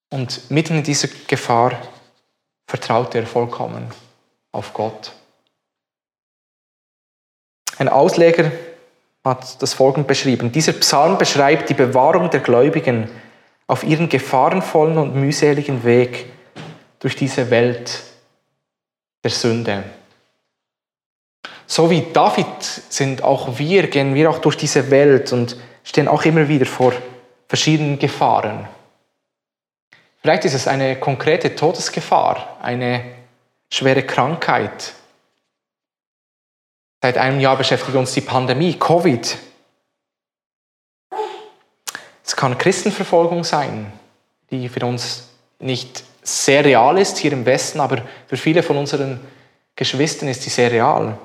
Und 0.09 0.49
mitten 0.49 0.77
in 0.77 0.83
dieser 0.83 1.09
Gefahr 1.27 1.73
vertraute 2.67 3.19
er 3.19 3.25
vollkommen 3.25 3.91
auf 4.51 4.73
Gott. 4.73 5.11
Ein 7.77 7.89
Ausleger 7.89 8.51
hat 9.23 9.61
das 9.61 9.73
folgend 9.73 10.07
beschrieben. 10.07 10.51
Dieser 10.51 10.73
Psalm 10.73 11.17
beschreibt 11.17 11.69
die 11.69 11.73
Bewahrung 11.73 12.29
der 12.29 12.41
Gläubigen 12.41 13.09
auf 13.67 13.83
ihren 13.83 14.09
gefahrenvollen 14.09 14.97
und 14.97 15.15
mühseligen 15.15 15.83
Weg 15.83 16.31
durch 16.99 17.15
diese 17.15 17.49
Welt 17.49 18.03
der 19.23 19.31
Sünde. 19.31 19.83
So 21.65 21.89
wie 21.89 22.05
David 22.13 22.61
sind 22.61 23.23
auch 23.23 23.57
wir, 23.57 23.87
gehen 23.87 24.13
wir 24.13 24.29
auch 24.29 24.39
durch 24.39 24.57
diese 24.57 24.91
Welt 24.91 25.31
und 25.33 25.57
stehen 25.83 26.07
auch 26.07 26.23
immer 26.25 26.47
wieder 26.47 26.65
vor 26.65 26.93
verschiedenen 27.47 27.99
Gefahren. 27.99 28.67
Vielleicht 30.21 30.45
ist 30.45 30.53
es 30.53 30.67
eine 30.67 30.99
konkrete 30.99 31.55
Todesgefahr, 31.55 32.57
eine 32.61 33.03
schwere 33.69 34.03
Krankheit. 34.03 34.93
Seit 37.01 37.17
einem 37.17 37.39
Jahr 37.39 37.57
beschäftigt 37.57 37.97
uns 37.97 38.13
die 38.13 38.21
Pandemie, 38.21 38.79
Covid. 38.79 39.37
Es 42.25 42.35
kann 42.35 42.57
Christenverfolgung 42.57 43.43
sein, 43.43 43.91
die 44.49 44.69
für 44.69 44.85
uns 44.85 45.27
nicht 45.59 46.03
sehr 46.21 46.63
real 46.63 46.97
ist 46.97 47.17
hier 47.17 47.33
im 47.33 47.45
Westen, 47.45 47.81
aber 47.81 48.01
für 48.27 48.37
viele 48.37 48.63
von 48.63 48.77
unseren 48.77 49.19
Geschwistern 49.75 50.29
ist 50.29 50.43
sie 50.43 50.49
sehr 50.49 50.71
real. 50.71 51.17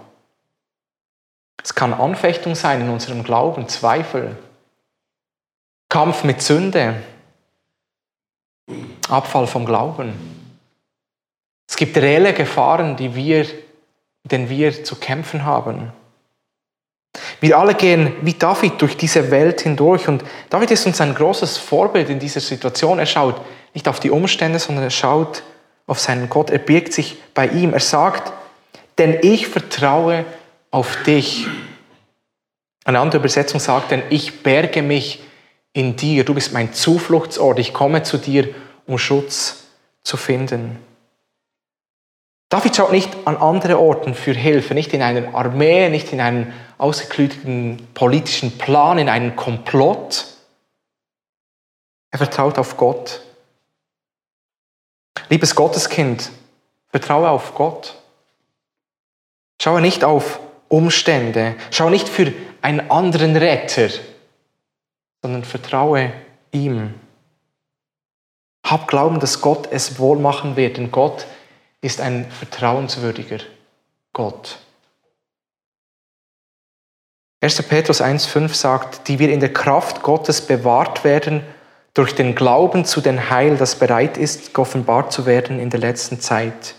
Es 1.69 1.75
kann 1.75 1.93
Anfechtung 1.93 2.55
sein 2.55 2.81
in 2.81 2.89
unserem 2.89 3.23
Glauben, 3.23 3.69
Zweifel, 3.69 4.35
Kampf 5.91 6.25
mit 6.25 6.41
Sünde, 6.41 6.95
Abfall 9.11 9.47
vom 9.47 9.67
Glauben. 9.67 10.15
Es 11.69 11.77
gibt 11.77 11.99
reelle 11.99 12.33
Gefahren, 12.33 12.97
die 12.97 13.15
wir, 13.15 13.45
denen 14.25 14.49
wir 14.49 14.83
zu 14.83 14.97
kämpfen 14.97 15.45
haben. 15.45 15.93
Wir 17.41 17.59
alle 17.59 17.75
gehen 17.75 18.17
wie 18.23 18.33
David 18.33 18.81
durch 18.81 18.97
diese 18.97 19.31
Welt 19.31 19.61
hindurch 19.61 20.09
und 20.09 20.25
David 20.49 20.71
ist 20.71 20.87
uns 20.87 21.03
ein 21.03 21.15
großes 21.15 21.59
Vorbild 21.59 22.09
in 22.09 22.19
dieser 22.19 22.41
Situation. 22.41 22.99
Er 22.99 23.05
schaut 23.05 23.43
nicht 23.75 23.89
auf 23.89 24.01
die 24.01 24.11
Umstände, 24.11 24.59
sondern 24.59 24.85
er 24.85 24.91
schaut 24.91 25.43
auf 25.87 26.01
seinen 26.01 26.31
Gott. 26.31 26.49
Er 26.49 26.61
birgt 26.61 26.95
sich 26.95 27.23
bei 27.35 27.47
ihm. 27.47 27.75
Er 27.75 27.81
sagt, 27.81 28.33
denn 28.97 29.19
ich 29.21 29.49
vertraue 29.49 30.25
auf 30.71 31.03
dich. 31.03 31.47
Eine 32.85 33.01
andere 33.01 33.19
Übersetzung 33.19 33.61
sagt, 33.61 33.91
denn 33.91 34.03
ich 34.11 34.43
berge 34.43 34.83
mich 34.83 35.23
in 35.73 35.97
dir. 35.97 36.25
Du 36.25 36.35
bist 36.35 36.53
mein 36.53 36.73
Zufluchtsort. 36.73 37.59
Ich 37.59 37.73
komme 37.73 38.03
zu 38.03 38.19
dir, 38.19 38.55
um 38.87 38.99
Schutz 38.99 39.65
zu 40.03 40.17
finden. 40.17 40.79
David 42.49 42.75
schaut 42.75 42.93
nicht 42.93 43.15
an 43.27 43.37
andere 43.37 43.79
Orten 43.79 44.15
für 44.15 44.33
Hilfe, 44.33 44.73
nicht 44.73 44.95
in 44.95 45.03
eine 45.03 45.35
Armee, 45.35 45.91
nicht 45.91 46.13
in 46.15 46.21
einen 46.21 46.55
ausgeklügelten 46.79 47.89
politischen 47.93 48.57
Plan, 48.57 48.99
in 48.99 49.11
einen 49.11 49.37
Komplott. 49.37 50.27
Er 52.11 52.19
vertraut 52.19 52.59
auf 52.59 52.79
Gott. 52.79 53.21
Liebes 55.29 55.55
Gotteskind, 55.55 56.31
vertraue 56.89 57.29
auf 57.29 57.55
Gott. 57.55 57.97
Schaue 59.61 59.83
nicht 59.83 60.05
auf 60.05 60.41
Umstände. 60.69 61.57
Schau 61.71 61.91
nicht 61.91 62.09
für 62.09 62.33
einen 62.61 62.91
anderen 62.91 63.37
Retter, 63.37 63.89
sondern 65.23 65.45
vertraue 65.45 66.13
ihm. 66.53 66.95
Hab 68.65 68.87
Glauben, 68.89 69.21
dass 69.21 69.41
Gott 69.41 69.69
es 69.71 69.99
wohl 69.99 70.19
machen 70.19 70.57
wird, 70.57 70.77
denn 70.77 70.91
Gott 70.91 71.27
ist 71.81 72.01
ein 72.01 72.31
vertrauenswürdiger 72.31 73.39
Gott. 74.13 74.59
1. 77.41 77.63
Petrus 77.63 78.03
1.5 78.03 78.53
sagt, 78.53 79.09
die 79.09 79.19
wir 79.21 79.31
in 79.31 79.41
der 79.41 79.53
Kraft 79.53 80.03
Gottes 80.03 80.41
bewahrt 80.41 81.05
werden 81.05 81.43
durch 81.95 82.15
den 82.15 82.35
Glauben 82.35 82.85
zu 82.85 83.01
dem 83.01 83.31
Heil, 83.31 83.57
das 83.57 83.77
bereit 83.77 84.17
ist, 84.17 84.55
geoffenbart 84.55 85.13
zu 85.13 85.25
werden 85.25 85.61
in 85.61 85.71
der 85.71 85.81
letzten 85.81 86.21
Zeit. 86.21 86.75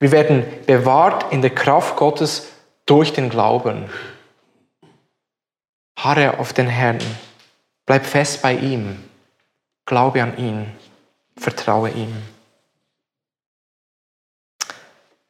Wir 0.00 0.12
werden 0.12 0.44
bewahrt 0.66 1.32
in 1.32 1.40
der 1.40 1.54
Kraft 1.54 1.96
Gottes 1.96 2.48
durch 2.86 3.12
den 3.12 3.30
Glauben. 3.30 3.90
Harre 5.98 6.38
auf 6.38 6.52
den 6.52 6.68
Herrn. 6.68 6.98
Bleib 7.86 8.04
fest 8.04 8.42
bei 8.42 8.54
ihm. 8.54 9.02
Glaube 9.86 10.22
an 10.22 10.36
ihn. 10.38 10.70
Vertraue 11.36 11.90
ihm. 11.90 12.14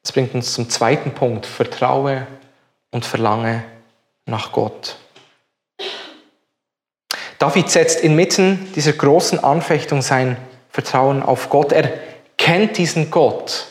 Das 0.03 0.13
bringt 0.13 0.35
uns 0.35 0.53
zum 0.53 0.69
zweiten 0.69 1.13
Punkt. 1.13 1.47
Vertraue 1.47 2.27
und 2.91 3.05
verlange 3.05 3.65
nach 4.27 4.53
Gott. 4.53 4.97
David 7.39 7.71
setzt 7.71 8.01
inmitten 8.01 8.73
dieser 8.75 8.93
großen 8.93 9.43
Anfechtung 9.43 10.03
sein 10.03 10.37
Vertrauen 10.71 11.23
auf 11.23 11.51
Gott. 11.51 11.73
Er 11.73 11.93
kennt 12.37 12.79
diesen 12.79 13.11
Gott. 13.11 13.67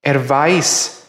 Er 0.00 0.28
weiß, 0.28 1.02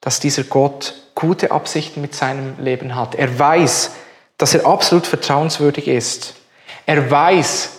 dass 0.00 0.20
dieser 0.20 0.44
Gott 0.44 0.94
gute 1.18 1.50
Absichten 1.50 2.00
mit 2.00 2.14
seinem 2.14 2.54
Leben 2.62 2.94
hat. 2.94 3.16
Er 3.16 3.36
weiß, 3.36 3.90
dass 4.36 4.54
er 4.54 4.64
absolut 4.64 5.04
vertrauenswürdig 5.04 5.88
ist. 5.88 6.36
Er 6.86 7.10
weiß, 7.10 7.70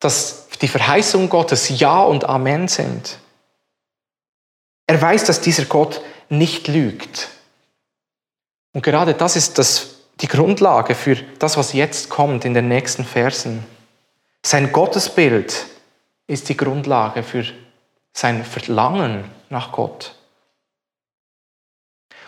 dass 0.00 0.48
die 0.60 0.66
Verheißungen 0.66 1.28
Gottes 1.28 1.78
Ja 1.78 2.02
und 2.02 2.24
Amen 2.24 2.66
sind. 2.66 3.18
Er 4.88 5.00
weiß, 5.00 5.22
dass 5.24 5.40
dieser 5.40 5.66
Gott 5.66 6.02
nicht 6.28 6.66
lügt. 6.66 7.28
Und 8.72 8.82
gerade 8.82 9.14
das 9.14 9.36
ist 9.36 9.56
das, 9.58 10.00
die 10.20 10.26
Grundlage 10.26 10.96
für 10.96 11.14
das, 11.38 11.56
was 11.56 11.74
jetzt 11.74 12.10
kommt 12.10 12.44
in 12.44 12.54
den 12.54 12.66
nächsten 12.66 13.04
Versen. 13.04 13.64
Sein 14.42 14.72
Gottesbild 14.72 15.66
ist 16.26 16.48
die 16.48 16.56
Grundlage 16.56 17.22
für 17.22 17.44
sein 18.12 18.44
Verlangen 18.44 19.30
nach 19.48 19.70
Gott. 19.70 20.13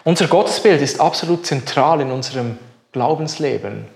Unser 0.06 0.28
Gottesbild 0.28 0.82
ist 0.82 1.00
absolut 1.00 1.46
zentral 1.46 2.00
in 2.00 2.12
unserem 2.12 2.58
Glaubensleben. 2.92 3.88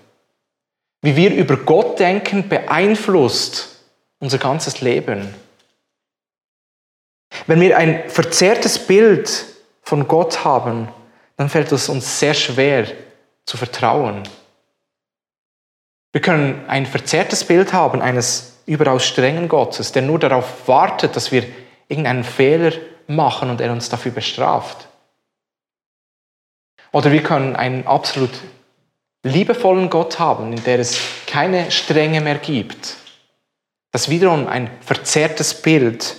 Wie 1.02 1.14
wir 1.14 1.32
über 1.32 1.56
Gott 1.56 2.00
denken, 2.00 2.48
beeinflusst 2.48 3.78
unser 4.18 4.38
ganzes 4.38 4.80
Leben. 4.80 5.32
Wenn 7.46 7.60
wir 7.60 7.76
ein 7.76 8.10
verzerrtes 8.10 8.88
Bild 8.88 9.44
von 9.82 10.08
Gott 10.08 10.44
haben, 10.44 10.88
dann 11.36 11.48
fällt 11.48 11.70
es 11.70 11.88
uns 11.88 12.18
sehr 12.18 12.34
schwer 12.34 12.88
zu 13.44 13.56
vertrauen. 13.56 14.24
Wir 16.10 16.20
können 16.20 16.64
ein 16.66 16.86
verzerrtes 16.86 17.44
Bild 17.44 17.72
haben 17.72 18.02
eines 18.02 18.56
überaus 18.66 19.06
strengen 19.06 19.48
Gottes, 19.48 19.92
der 19.92 20.02
nur 20.02 20.18
darauf 20.18 20.66
wartet, 20.66 21.14
dass 21.14 21.30
wir 21.30 21.44
irgendeinen 21.86 22.24
Fehler 22.24 22.72
machen 23.06 23.48
und 23.48 23.60
er 23.60 23.70
uns 23.70 23.88
dafür 23.88 24.10
bestraft. 24.10 24.89
Oder 26.92 27.12
wir 27.12 27.22
können 27.22 27.56
einen 27.56 27.86
absolut 27.86 28.30
liebevollen 29.22 29.90
Gott 29.90 30.18
haben, 30.18 30.52
in 30.52 30.64
der 30.64 30.78
es 30.78 30.98
keine 31.26 31.70
Strenge 31.70 32.20
mehr 32.20 32.38
gibt. 32.38 32.96
Das 33.92 34.08
wiederum 34.08 34.46
ein 34.46 34.70
verzerrtes 34.80 35.62
Bild 35.62 36.16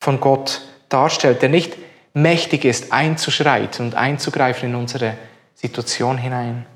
von 0.00 0.20
Gott 0.20 0.62
darstellt, 0.88 1.42
der 1.42 1.48
nicht 1.48 1.76
mächtig 2.12 2.64
ist, 2.64 2.92
einzuschreiten 2.92 3.86
und 3.86 3.94
einzugreifen 3.94 4.70
in 4.70 4.74
unsere 4.76 5.16
Situation 5.54 6.18
hinein. 6.18 6.66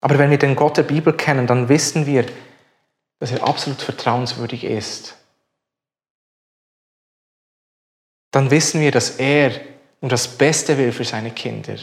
Aber 0.00 0.18
wenn 0.18 0.30
wir 0.30 0.38
den 0.38 0.54
Gott 0.54 0.76
der 0.76 0.82
Bibel 0.82 1.12
kennen, 1.12 1.46
dann 1.46 1.68
wissen 1.68 2.06
wir, 2.06 2.26
dass 3.18 3.32
er 3.32 3.46
absolut 3.46 3.80
vertrauenswürdig 3.80 4.64
ist. 4.64 5.16
Dann 8.30 8.50
wissen 8.50 8.80
wir, 8.80 8.90
dass 8.90 9.10
er 9.10 9.52
und 10.04 10.12
das 10.12 10.28
Beste 10.28 10.76
will 10.76 10.92
für 10.92 11.06
seine 11.06 11.30
Kinder. 11.30 11.76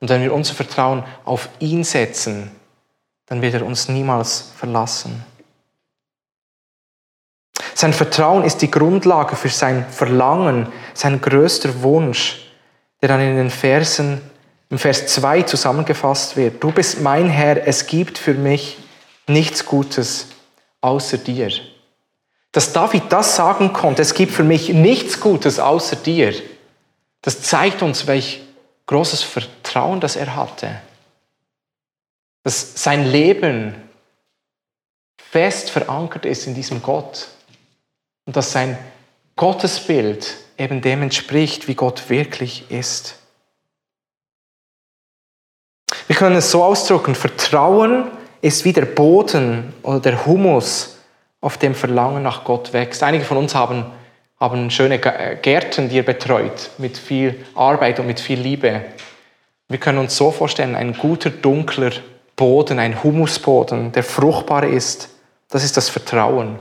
Und 0.00 0.08
wenn 0.08 0.22
wir 0.22 0.34
unser 0.34 0.54
Vertrauen 0.54 1.04
auf 1.24 1.48
ihn 1.60 1.84
setzen, 1.84 2.50
dann 3.26 3.42
wird 3.42 3.54
er 3.54 3.64
uns 3.64 3.88
niemals 3.88 4.50
verlassen. 4.56 5.24
Sein 7.76 7.92
Vertrauen 7.92 8.42
ist 8.42 8.60
die 8.60 8.72
Grundlage 8.72 9.36
für 9.36 9.50
sein 9.50 9.86
Verlangen, 9.88 10.66
sein 10.94 11.20
größter 11.20 11.80
Wunsch, 11.82 12.50
der 13.00 13.10
dann 13.10 13.20
in 13.20 13.36
den 13.36 13.50
Versen, 13.50 14.20
im 14.68 14.78
Vers 14.80 15.06
2 15.06 15.42
zusammengefasst 15.42 16.36
wird. 16.36 16.60
Du 16.60 16.72
bist 16.72 17.00
mein 17.00 17.28
Herr, 17.28 17.68
es 17.68 17.86
gibt 17.86 18.18
für 18.18 18.34
mich 18.34 18.78
nichts 19.28 19.64
Gutes 19.64 20.26
außer 20.80 21.18
dir. 21.18 21.52
Dass 22.50 22.72
David 22.72 23.04
das 23.10 23.36
sagen 23.36 23.72
konnte, 23.72 24.02
es 24.02 24.14
gibt 24.14 24.32
für 24.32 24.42
mich 24.42 24.70
nichts 24.70 25.20
Gutes 25.20 25.60
außer 25.60 25.94
dir, 25.94 26.34
das 27.22 27.42
zeigt 27.42 27.82
uns, 27.82 28.06
welch 28.06 28.42
großes 28.86 29.22
Vertrauen 29.22 30.00
das 30.00 30.16
er 30.16 30.34
hatte. 30.34 30.80
Dass 32.42 32.82
sein 32.82 33.10
Leben 33.10 33.74
fest 35.30 35.70
verankert 35.70 36.24
ist 36.24 36.46
in 36.46 36.54
diesem 36.54 36.82
Gott 36.82 37.28
und 38.26 38.36
dass 38.36 38.52
sein 38.52 38.78
Gottesbild 39.36 40.36
eben 40.58 40.80
dem 40.80 41.02
entspricht, 41.02 41.68
wie 41.68 41.74
Gott 41.74 42.10
wirklich 42.10 42.70
ist. 42.70 43.16
Wir 46.06 46.16
können 46.16 46.36
es 46.36 46.50
so 46.50 46.64
ausdrücken, 46.64 47.14
Vertrauen 47.14 48.10
ist 48.40 48.64
wie 48.64 48.72
der 48.72 48.86
Boden 48.86 49.72
oder 49.82 50.00
der 50.00 50.26
Humus, 50.26 50.96
auf 51.40 51.56
dem 51.56 51.74
Verlangen 51.74 52.22
nach 52.22 52.44
Gott 52.44 52.72
wächst. 52.72 53.02
Einige 53.02 53.24
von 53.24 53.36
uns 53.38 53.54
haben, 53.54 53.86
haben 54.40 54.70
schöne 54.70 54.98
Gärten, 54.98 55.90
die 55.90 55.96
ihr 55.96 56.04
betreut, 56.04 56.70
mit 56.78 56.96
viel 56.96 57.44
Arbeit 57.54 58.00
und 58.00 58.06
mit 58.06 58.18
viel 58.18 58.40
Liebe. 58.40 58.82
Wir 59.68 59.78
können 59.78 59.98
uns 59.98 60.16
so 60.16 60.30
vorstellen, 60.30 60.74
ein 60.74 60.94
guter, 60.94 61.28
dunkler 61.28 61.92
Boden, 62.36 62.78
ein 62.78 63.04
Humusboden, 63.04 63.92
der 63.92 64.02
fruchtbar 64.02 64.64
ist, 64.64 65.10
das 65.50 65.62
ist 65.62 65.76
das 65.76 65.90
Vertrauen. 65.90 66.58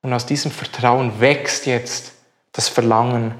Und 0.00 0.12
aus 0.12 0.24
diesem 0.24 0.50
Vertrauen 0.50 1.20
wächst 1.20 1.66
jetzt 1.66 2.12
das 2.52 2.68
Verlangen 2.68 3.34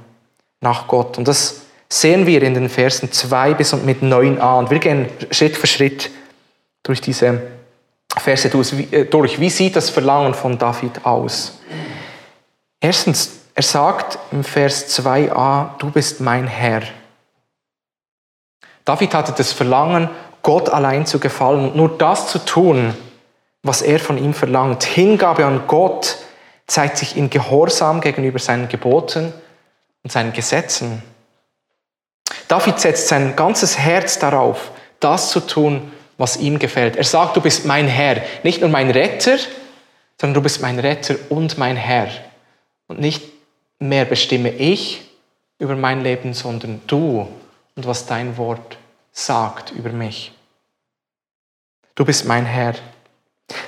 nach 0.61 0.87
Gott. 0.87 1.17
Und 1.17 1.27
das 1.27 1.63
sehen 1.89 2.27
wir 2.27 2.43
in 2.43 2.55
den 2.55 2.69
Versen 2.69 3.11
2 3.11 3.55
bis 3.55 3.73
und 3.73 3.87
mit 3.87 4.03
9a. 4.03 4.59
Und 4.59 4.71
wir 4.71 4.79
gehen 4.79 5.09
Schritt 5.31 5.57
für 5.57 5.67
Schritt 5.67 6.11
durch 6.83 7.01
diese 7.01 7.43
Verse 8.17 8.49
äh, 8.49 9.05
durch. 9.05 9.41
Wie 9.41 9.51
sieht 9.51 9.77
das 9.77 9.91
Verlangen 9.91 10.35
von 10.35 10.59
David 10.59 11.05
aus? 11.05 11.59
Erstens, 12.81 13.44
er 13.55 13.63
sagt 13.63 14.19
im 14.33 14.43
Vers 14.43 14.99
2a, 14.99 15.79
du 15.79 15.91
bist 15.91 16.21
mein 16.21 16.47
Herr. 16.47 16.83
David 18.85 19.15
hatte 19.15 19.33
das 19.33 19.53
Verlangen, 19.53 20.11
Gott 20.43 20.69
allein 20.69 21.07
zu 21.07 21.19
gefallen 21.19 21.71
und 21.71 21.77
nur 21.77 21.97
das 21.97 22.29
zu 22.29 22.39
tun, 22.39 22.95
was 23.63 23.81
er 23.81 23.99
von 23.99 24.19
ihm 24.19 24.35
verlangt. 24.35 24.85
Hingabe 24.85 25.47
an 25.47 25.63
Gott 25.67 26.19
zeigt 26.67 26.99
sich 26.99 27.17
in 27.17 27.31
Gehorsam 27.31 28.01
gegenüber 28.01 28.39
seinen 28.39 28.69
Geboten 28.69 29.33
und 30.03 30.13
seinen 30.13 30.33
Gesetzen. 30.33 31.03
David 32.49 32.79
setzt 32.79 33.09
sein 33.09 33.37
ganzes 33.37 33.79
Herz 33.79 34.19
darauf, 34.19 34.71
das 35.01 35.31
zu 35.31 35.41
tun, 35.41 35.93
was 36.19 36.37
ihm 36.37 36.59
gefällt. 36.59 36.97
Er 36.97 37.05
sagt, 37.05 37.37
du 37.37 37.41
bist 37.41 37.65
mein 37.65 37.87
Herr, 37.87 38.23
nicht 38.43 38.61
nur 38.61 38.71
mein 38.71 38.91
Retter, 38.91 39.39
sondern 40.21 40.35
du 40.35 40.43
bist 40.43 40.61
mein 40.61 40.79
Retter 40.79 41.17
und 41.31 41.57
mein 41.57 41.77
Herr. 41.77 42.09
Und 42.87 43.01
nicht 43.01 43.23
mehr 43.79 44.05
bestimme 44.05 44.51
ich 44.51 45.09
über 45.59 45.77
mein 45.77 46.03
Leben, 46.03 46.35
sondern 46.35 46.81
du 46.87 47.29
und 47.77 47.87
was 47.87 48.07
dein 48.07 48.37
Wort 48.37 48.79
sagt 49.13 49.73
über 49.73 49.91
mich. 49.91 50.33
Du 51.95 52.05
bist 52.05 52.25
mein 52.25 52.45
Herr. 52.45 52.75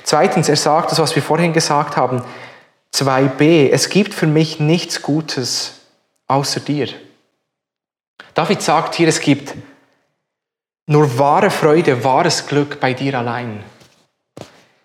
Zweitens, 0.03 0.49
er 0.49 0.55
sagt 0.55 0.91
das, 0.91 0.99
was 0.99 1.15
wir 1.15 1.23
vorhin 1.23 1.53
gesagt 1.53 1.95
haben, 1.95 2.23
2b, 2.93 3.69
es 3.71 3.89
gibt 3.89 4.13
für 4.13 4.27
mich 4.27 4.59
nichts 4.59 5.01
Gutes 5.01 5.81
außer 6.27 6.59
dir. 6.59 6.89
David 8.33 8.61
sagt 8.61 8.95
hier, 8.95 9.07
es 9.07 9.19
gibt 9.19 9.53
nur 10.87 11.17
wahre 11.19 11.49
Freude, 11.49 12.03
wahres 12.03 12.47
Glück 12.47 12.79
bei 12.79 12.93
dir 12.93 13.17
allein. 13.17 13.63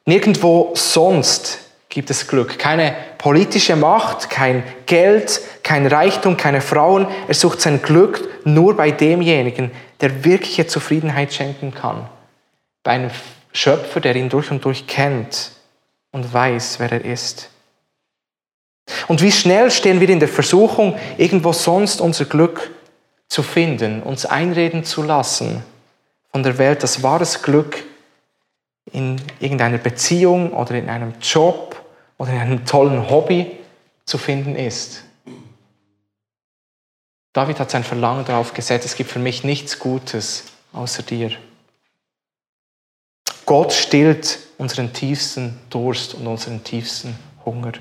Nirgendwo 0.04 0.72
sonst 0.74 1.58
gibt 1.88 2.10
es 2.10 2.26
Glück. 2.26 2.58
Keine 2.58 2.96
politische 3.22 3.76
Macht, 3.76 4.30
kein 4.30 4.64
Geld, 4.86 5.40
kein 5.62 5.86
Reichtum, 5.86 6.36
keine 6.36 6.60
Frauen. 6.60 7.06
Er 7.28 7.34
sucht 7.34 7.60
sein 7.60 7.80
Glück 7.80 8.28
nur 8.44 8.76
bei 8.76 8.90
demjenigen, 8.90 9.70
der 10.00 10.24
wirkliche 10.24 10.66
Zufriedenheit 10.66 11.32
schenken 11.32 11.72
kann. 11.72 12.08
Bei 12.82 12.90
einem 12.90 13.10
Schöpfer, 13.52 14.00
der 14.00 14.16
ihn 14.16 14.28
durch 14.28 14.50
und 14.50 14.64
durch 14.64 14.88
kennt 14.88 15.52
und 16.10 16.34
weiß, 16.34 16.80
wer 16.80 16.90
er 16.90 17.04
ist. 17.04 17.48
Und 19.06 19.22
wie 19.22 19.30
schnell 19.30 19.70
stehen 19.70 20.00
wir 20.00 20.08
in 20.08 20.18
der 20.18 20.28
Versuchung, 20.28 20.98
irgendwo 21.16 21.52
sonst 21.52 22.00
unser 22.00 22.24
Glück 22.24 22.72
zu 23.28 23.44
finden, 23.44 24.02
uns 24.02 24.26
einreden 24.26 24.82
zu 24.82 25.04
lassen 25.04 25.62
von 26.32 26.42
der 26.42 26.58
Welt, 26.58 26.82
dass 26.82 27.04
wahres 27.04 27.40
Glück 27.40 27.84
in 28.90 29.20
irgendeiner 29.38 29.78
Beziehung 29.78 30.52
oder 30.52 30.74
in 30.74 30.88
einem 30.88 31.14
Job 31.20 31.81
oder 32.22 32.34
in 32.34 32.38
einem 32.38 32.64
tollen 32.64 33.10
Hobby 33.10 33.50
zu 34.04 34.16
finden 34.16 34.54
ist. 34.54 35.02
David 37.32 37.58
hat 37.58 37.72
sein 37.72 37.82
Verlangen 37.82 38.24
darauf 38.24 38.54
gesetzt, 38.54 38.84
es 38.84 38.94
gibt 38.94 39.10
für 39.10 39.18
mich 39.18 39.42
nichts 39.42 39.80
Gutes 39.80 40.44
außer 40.72 41.02
dir. 41.02 41.32
Gott 43.44 43.72
stillt 43.72 44.38
unseren 44.56 44.92
tiefsten 44.92 45.58
Durst 45.68 46.14
und 46.14 46.28
unseren 46.28 46.62
tiefsten 46.62 47.18
Hunger. 47.44 47.72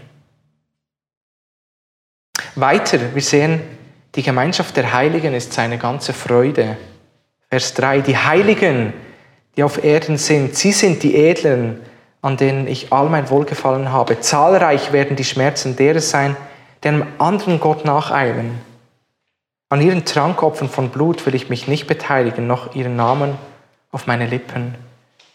Weiter, 2.56 3.14
wir 3.14 3.22
sehen, 3.22 3.62
die 4.16 4.24
Gemeinschaft 4.24 4.76
der 4.76 4.92
Heiligen 4.92 5.36
ist 5.36 5.54
seine 5.54 5.78
ganze 5.78 6.14
Freude. 6.14 6.78
Vers 7.48 7.76
3, 7.76 8.02
die 8.02 8.18
Heiligen, 8.18 8.92
die 9.56 9.62
auf 9.62 9.84
Erden 9.84 10.18
sind, 10.18 10.56
sie 10.56 10.72
sind 10.72 11.04
die 11.04 11.14
Edlen, 11.14 11.91
an 12.22 12.38
denen 12.38 12.68
ich 12.68 12.94
all 12.94 13.10
mein 13.10 13.30
Wohlgefallen 13.30 13.92
habe. 13.92 14.20
Zahlreich 14.20 14.92
werden 14.92 15.16
die 15.16 15.24
Schmerzen 15.24 15.76
derer 15.76 16.02
sein, 16.02 16.38
die 16.84 16.90
einem 16.90 17.08
anderen 17.18 17.60
Gott 17.60 17.86
nacheilen. 17.86 18.60
An 19.70 19.82
ihren 19.82 20.06
Trankopfern 20.06 20.70
von 20.70 20.90
Blut 20.90 21.26
will 21.26 21.36
ich 21.36 21.50
mich 21.50 21.68
nicht 21.68 21.88
beteiligen, 21.88 22.46
noch 22.46 22.76
ihren 22.76 22.96
Namen 22.96 23.38
auf 23.92 24.06
meine 24.06 24.28
Lippen 24.28 24.76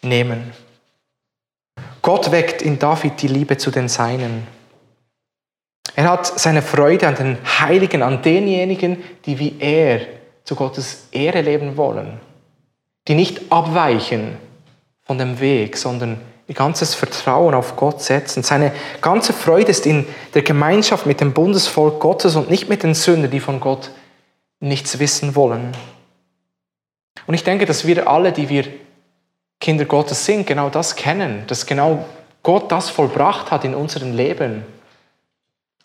nehmen. 0.02 0.52
Gott 2.02 2.30
weckt 2.30 2.62
in 2.62 2.78
David 2.78 3.20
die 3.22 3.28
Liebe 3.28 3.56
zu 3.56 3.70
den 3.70 3.88
Seinen. 3.88 4.46
Er 5.96 6.10
hat 6.10 6.26
seine 6.26 6.62
Freude 6.62 7.08
an 7.08 7.14
den 7.14 7.38
Heiligen, 7.58 8.02
an 8.02 8.22
denjenigen, 8.22 9.02
die 9.24 9.38
wie 9.38 9.56
er 9.58 10.00
zu 10.44 10.54
Gottes 10.54 11.08
Ehre 11.10 11.40
leben 11.40 11.76
wollen, 11.76 12.20
die 13.08 13.14
nicht 13.14 13.50
abweichen 13.50 14.36
von 15.04 15.18
dem 15.18 15.40
Weg, 15.40 15.76
sondern 15.76 16.20
ihr 16.48 16.54
ganzes 16.54 16.94
Vertrauen 16.94 17.54
auf 17.54 17.76
Gott 17.76 18.02
setzen. 18.02 18.42
Seine 18.42 18.72
ganze 19.00 19.32
Freude 19.32 19.70
ist 19.70 19.86
in 19.86 20.06
der 20.34 20.42
Gemeinschaft 20.42 21.06
mit 21.06 21.20
dem 21.20 21.32
Bundesvolk 21.32 22.00
Gottes 22.00 22.36
und 22.36 22.50
nicht 22.50 22.68
mit 22.68 22.82
den 22.82 22.94
Sündern, 22.94 23.30
die 23.30 23.40
von 23.40 23.60
Gott 23.60 23.90
nichts 24.60 24.98
wissen 24.98 25.34
wollen. 25.34 25.76
Und 27.26 27.34
ich 27.34 27.44
denke, 27.44 27.66
dass 27.66 27.86
wir 27.86 28.08
alle, 28.08 28.32
die 28.32 28.48
wir 28.48 28.64
Kinder 29.60 29.84
Gottes 29.84 30.24
sind, 30.24 30.46
genau 30.46 30.68
das 30.68 30.96
kennen, 30.96 31.44
dass 31.46 31.66
genau 31.66 32.04
Gott 32.42 32.70
das 32.70 32.90
vollbracht 32.90 33.50
hat 33.50 33.64
in 33.64 33.74
unserem 33.74 34.14
Leben. 34.14 34.64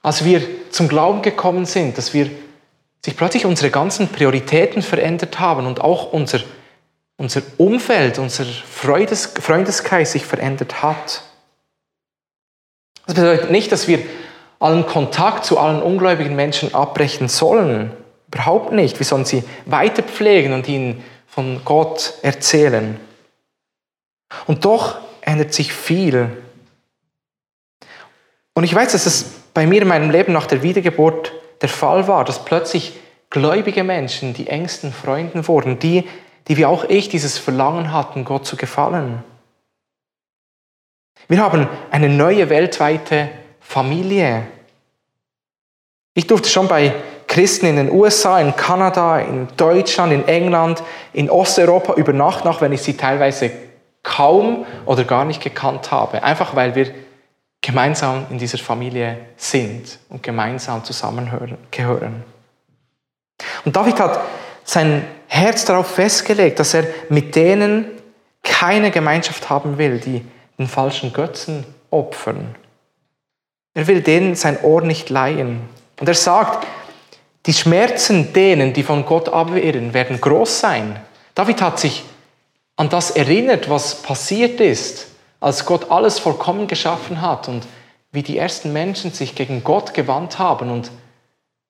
Als 0.04 0.24
wir 0.24 0.42
zum 0.70 0.88
Glauben 0.88 1.22
gekommen 1.22 1.66
sind, 1.66 1.98
dass 1.98 2.14
wir 2.14 2.30
sich 3.04 3.18
plötzlich 3.18 3.46
unsere 3.46 3.72
ganzen 3.72 4.10
Prioritäten 4.10 4.82
verändert 4.82 5.40
haben 5.40 5.66
und 5.66 5.82
auch 5.82 6.12
unser, 6.12 6.42
unser 7.22 7.44
Umfeld, 7.58 8.18
unser 8.18 8.46
Freundes, 8.46 9.34
Freundeskreis 9.40 10.12
sich 10.12 10.26
verändert 10.26 10.82
hat. 10.82 11.22
Das 13.06 13.14
bedeutet 13.14 13.52
nicht, 13.52 13.72
dass 13.72 13.88
wir 13.88 14.00
allen 14.60 14.88
Kontakt 14.88 15.46
zu 15.46 15.60
allen 15.60 15.84
ungläubigen 15.84 16.36
Menschen 16.36 16.74
abbrechen 16.74 17.28
sollen. 17.28 17.92
Überhaupt 18.28 18.72
nicht. 18.72 18.98
Wir 18.98 19.06
sollen 19.06 19.26
sie 19.26 19.44
weiter 19.68 20.02
pflegen 20.02 20.54
und 20.54 20.68
ihnen 20.68 21.04
von 21.28 21.62
Gott 21.64 22.16
erzählen. 22.24 23.00
Und 24.48 24.66
doch 24.66 24.98
ändert 25.22 25.54
sich 25.54 25.74
viel. 25.74 26.36
Und 28.56 28.64
ich 28.64 28.74
weiß, 28.74 28.94
dass 28.94 29.06
es 29.06 29.26
bei 29.54 29.68
mir 29.68 29.84
in 29.84 29.88
meinem 29.88 30.10
Leben 30.10 30.34
nach 30.34 30.48
der 30.48 30.64
Wiedergeburt 30.64 31.34
der 31.62 31.70
Fall 31.70 32.08
war, 32.08 32.26
dass 32.26 32.46
plötzlich 32.46 32.94
gläubige 33.30 33.84
Menschen 33.84 34.34
die 34.34 34.48
engsten 34.48 34.92
Freunden 34.92 35.48
wurden, 35.48 35.78
die, 35.78 36.08
die 36.48 36.58
wie 36.58 36.66
auch 36.66 36.84
ich 36.86 37.10
dieses 37.10 37.38
Verlangen 37.38 37.92
hatten, 37.92 38.26
Gott 38.26 38.46
zu 38.46 38.56
gefallen. 38.56 39.24
Wir 41.28 41.40
haben 41.40 41.68
eine 41.92 42.10
neue 42.10 42.50
weltweite 42.50 43.30
Familie. 43.60 44.48
Ich 46.14 46.28
durfte 46.28 46.50
schon 46.50 46.68
bei 46.68 46.94
Christen 47.28 47.68
in 47.68 47.78
den 47.78 47.92
USA, 47.92 48.42
in 48.42 48.56
Kanada, 48.56 49.20
in 49.20 49.48
Deutschland, 49.56 50.12
in 50.12 50.28
England, 50.28 50.84
in 51.14 51.30
Osteuropa 51.30 51.94
übernachten, 51.94 52.48
auch 52.50 52.60
wenn 52.60 52.74
ich 52.74 52.82
sie 52.82 52.98
teilweise 52.98 53.52
kaum 54.04 54.66
oder 54.86 55.06
gar 55.06 55.24
nicht 55.24 55.42
gekannt 55.42 55.92
habe. 55.92 56.24
Einfach 56.24 56.56
weil 56.56 56.76
wir 56.76 56.94
gemeinsam 57.62 58.26
in 58.30 58.38
dieser 58.38 58.58
Familie 58.58 59.18
sind 59.38 60.00
und 60.10 60.24
gemeinsam 60.24 60.84
zusammengehören. 60.84 62.24
Und 63.64 63.76
David 63.76 64.00
hat 64.00 64.20
sein 64.64 65.06
Herz 65.34 65.64
darauf 65.64 65.88
festgelegt, 65.88 66.60
dass 66.60 66.74
er 66.74 66.86
mit 67.08 67.38
denen 67.38 67.86
keine 68.44 68.92
Gemeinschaft 68.92 69.50
haben 69.50 69.78
will, 69.78 69.98
die 69.98 70.26
den 70.60 70.68
falschen 70.68 71.14
Götzen 71.14 71.66
opfern. 71.90 72.54
Er 73.74 73.88
will 73.88 74.02
denen 74.02 74.36
sein 74.36 74.62
Ohr 74.62 74.82
nicht 74.82 75.10
leihen. 75.10 75.62
Und 76.02 76.10
er 76.10 76.16
sagt, 76.16 76.68
die 77.46 77.54
Schmerzen 77.54 78.34
denen, 78.34 78.74
die 78.74 78.84
von 78.84 79.06
Gott 79.06 79.30
abwehren, 79.30 79.94
werden 79.94 80.20
groß 80.20 80.60
sein. 80.60 81.00
David 81.34 81.62
hat 81.62 81.80
sich 81.80 82.04
an 82.76 82.90
das 82.90 83.12
erinnert, 83.12 83.70
was 83.70 84.02
passiert 84.02 84.60
ist, 84.60 85.08
als 85.40 85.66
Gott 85.66 85.90
alles 85.92 86.20
vollkommen 86.20 86.68
geschaffen 86.68 87.22
hat 87.22 87.48
und 87.48 87.66
wie 88.12 88.22
die 88.22 88.38
ersten 88.38 88.74
Menschen 88.74 89.14
sich 89.14 89.34
gegen 89.34 89.64
Gott 89.64 89.94
gewandt 89.94 90.40
haben 90.40 90.72
und 90.72 90.92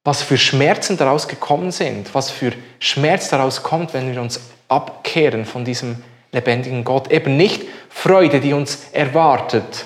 was 0.03 0.23
für 0.23 0.37
Schmerzen 0.37 0.97
daraus 0.97 1.27
gekommen 1.27 1.71
sind, 1.71 2.13
was 2.15 2.31
für 2.31 2.53
Schmerz 2.79 3.29
daraus 3.29 3.61
kommt, 3.61 3.93
wenn 3.93 4.11
wir 4.11 4.21
uns 4.21 4.39
abkehren 4.67 5.45
von 5.45 5.63
diesem 5.63 6.03
lebendigen 6.31 6.83
Gott. 6.83 7.11
Eben 7.11 7.37
nicht 7.37 7.63
Freude, 7.89 8.39
die 8.39 8.53
uns 8.53 8.87
erwartet, 8.91 9.85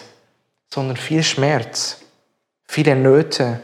sondern 0.74 0.96
viel 0.96 1.24
Schmerz, 1.24 2.02
viele 2.66 2.96
Nöte. 2.96 3.62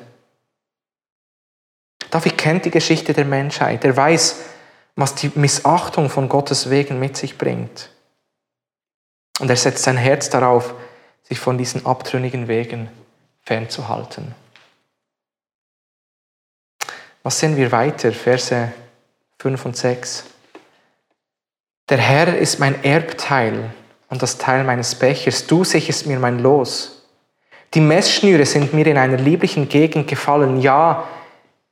David 2.09 2.37
kennt 2.37 2.65
die 2.65 2.71
Geschichte 2.71 3.13
der 3.13 3.25
Menschheit. 3.25 3.85
Er 3.85 3.95
weiß, 3.95 4.41
was 4.95 5.15
die 5.15 5.31
Missachtung 5.35 6.09
von 6.09 6.27
Gottes 6.27 6.69
Wegen 6.69 6.99
mit 6.99 7.15
sich 7.15 7.37
bringt. 7.37 7.89
Und 9.39 9.49
er 9.49 9.55
setzt 9.55 9.83
sein 9.83 9.97
Herz 9.97 10.29
darauf, 10.29 10.73
sich 11.23 11.39
von 11.39 11.57
diesen 11.57 11.85
abtrünnigen 11.85 12.49
Wegen 12.49 12.89
fernzuhalten. 13.41 14.35
Was 17.23 17.39
sehen 17.39 17.55
wir 17.55 17.71
weiter? 17.71 18.11
Verse 18.11 18.71
5 19.39 19.65
und 19.65 19.77
6. 19.77 20.23
Der 21.89 21.97
Herr 21.97 22.37
ist 22.37 22.59
mein 22.59 22.83
Erbteil 22.83 23.69
und 24.09 24.21
das 24.21 24.37
Teil 24.37 24.63
meines 24.63 24.95
Bechers. 24.95 25.45
Du 25.45 25.63
sicherst 25.63 26.07
mir 26.07 26.19
mein 26.19 26.39
Los. 26.39 27.03
Die 27.73 27.81
Messschnüre 27.81 28.45
sind 28.45 28.73
mir 28.73 28.87
in 28.87 28.97
einer 28.97 29.17
lieblichen 29.17 29.69
Gegend 29.69 30.07
gefallen. 30.07 30.61
Ja, 30.61 31.07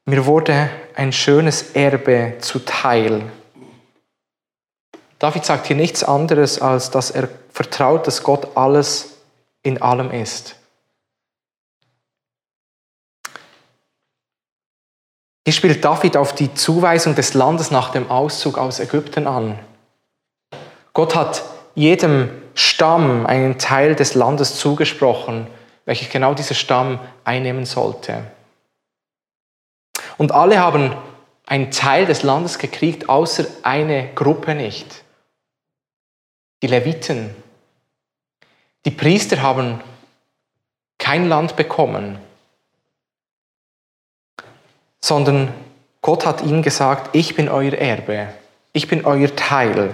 mir 0.05 0.25
wurde 0.25 0.69
ein 0.95 1.11
schönes 1.11 1.71
Erbe 1.73 2.35
zuteil. 2.39 3.23
David 5.19 5.45
sagt 5.45 5.67
hier 5.67 5.75
nichts 5.75 6.03
anderes, 6.03 6.61
als 6.61 6.91
dass 6.91 7.11
er 7.11 7.27
vertraut, 7.51 8.07
dass 8.07 8.23
Gott 8.23 8.55
alles 8.55 9.17
in 9.63 9.81
allem 9.81 10.11
ist. 10.11 10.55
Hier 15.49 15.55
spielt 15.55 15.83
David 15.83 16.15
auf 16.15 16.35
die 16.35 16.53
Zuweisung 16.53 17.15
des 17.15 17.33
Landes 17.33 17.71
nach 17.71 17.89
dem 17.89 18.11
Auszug 18.11 18.59
aus 18.59 18.79
Ägypten 18.79 19.25
an. 19.25 19.57
Gott 20.93 21.15
hat 21.15 21.41
jedem 21.73 22.29
Stamm 22.53 23.25
einen 23.25 23.57
Teil 23.57 23.95
des 23.95 24.13
Landes 24.13 24.59
zugesprochen, 24.59 25.47
welches 25.85 26.11
genau 26.11 26.35
dieser 26.35 26.53
Stamm 26.53 26.99
einnehmen 27.23 27.65
sollte. 27.65 28.25
Und 30.19 30.33
alle 30.33 30.59
haben 30.59 30.95
einen 31.47 31.71
Teil 31.71 32.05
des 32.05 32.21
Landes 32.21 32.59
gekriegt, 32.59 33.09
außer 33.09 33.47
eine 33.63 34.13
Gruppe 34.13 34.53
nicht. 34.53 35.03
Die 36.61 36.67
Leviten. 36.67 37.31
Die 38.85 38.91
Priester 38.91 39.41
haben 39.41 39.81
kein 40.99 41.27
Land 41.27 41.55
bekommen, 41.55 42.19
sondern 45.03 45.53
Gott 46.01 46.25
hat 46.25 46.41
ihnen 46.41 46.61
gesagt, 46.61 47.15
ich 47.15 47.35
bin 47.35 47.49
euer 47.49 47.73
Erbe, 47.73 48.29
ich 48.73 48.87
bin 48.87 49.05
euer 49.05 49.35
Teil. 49.35 49.91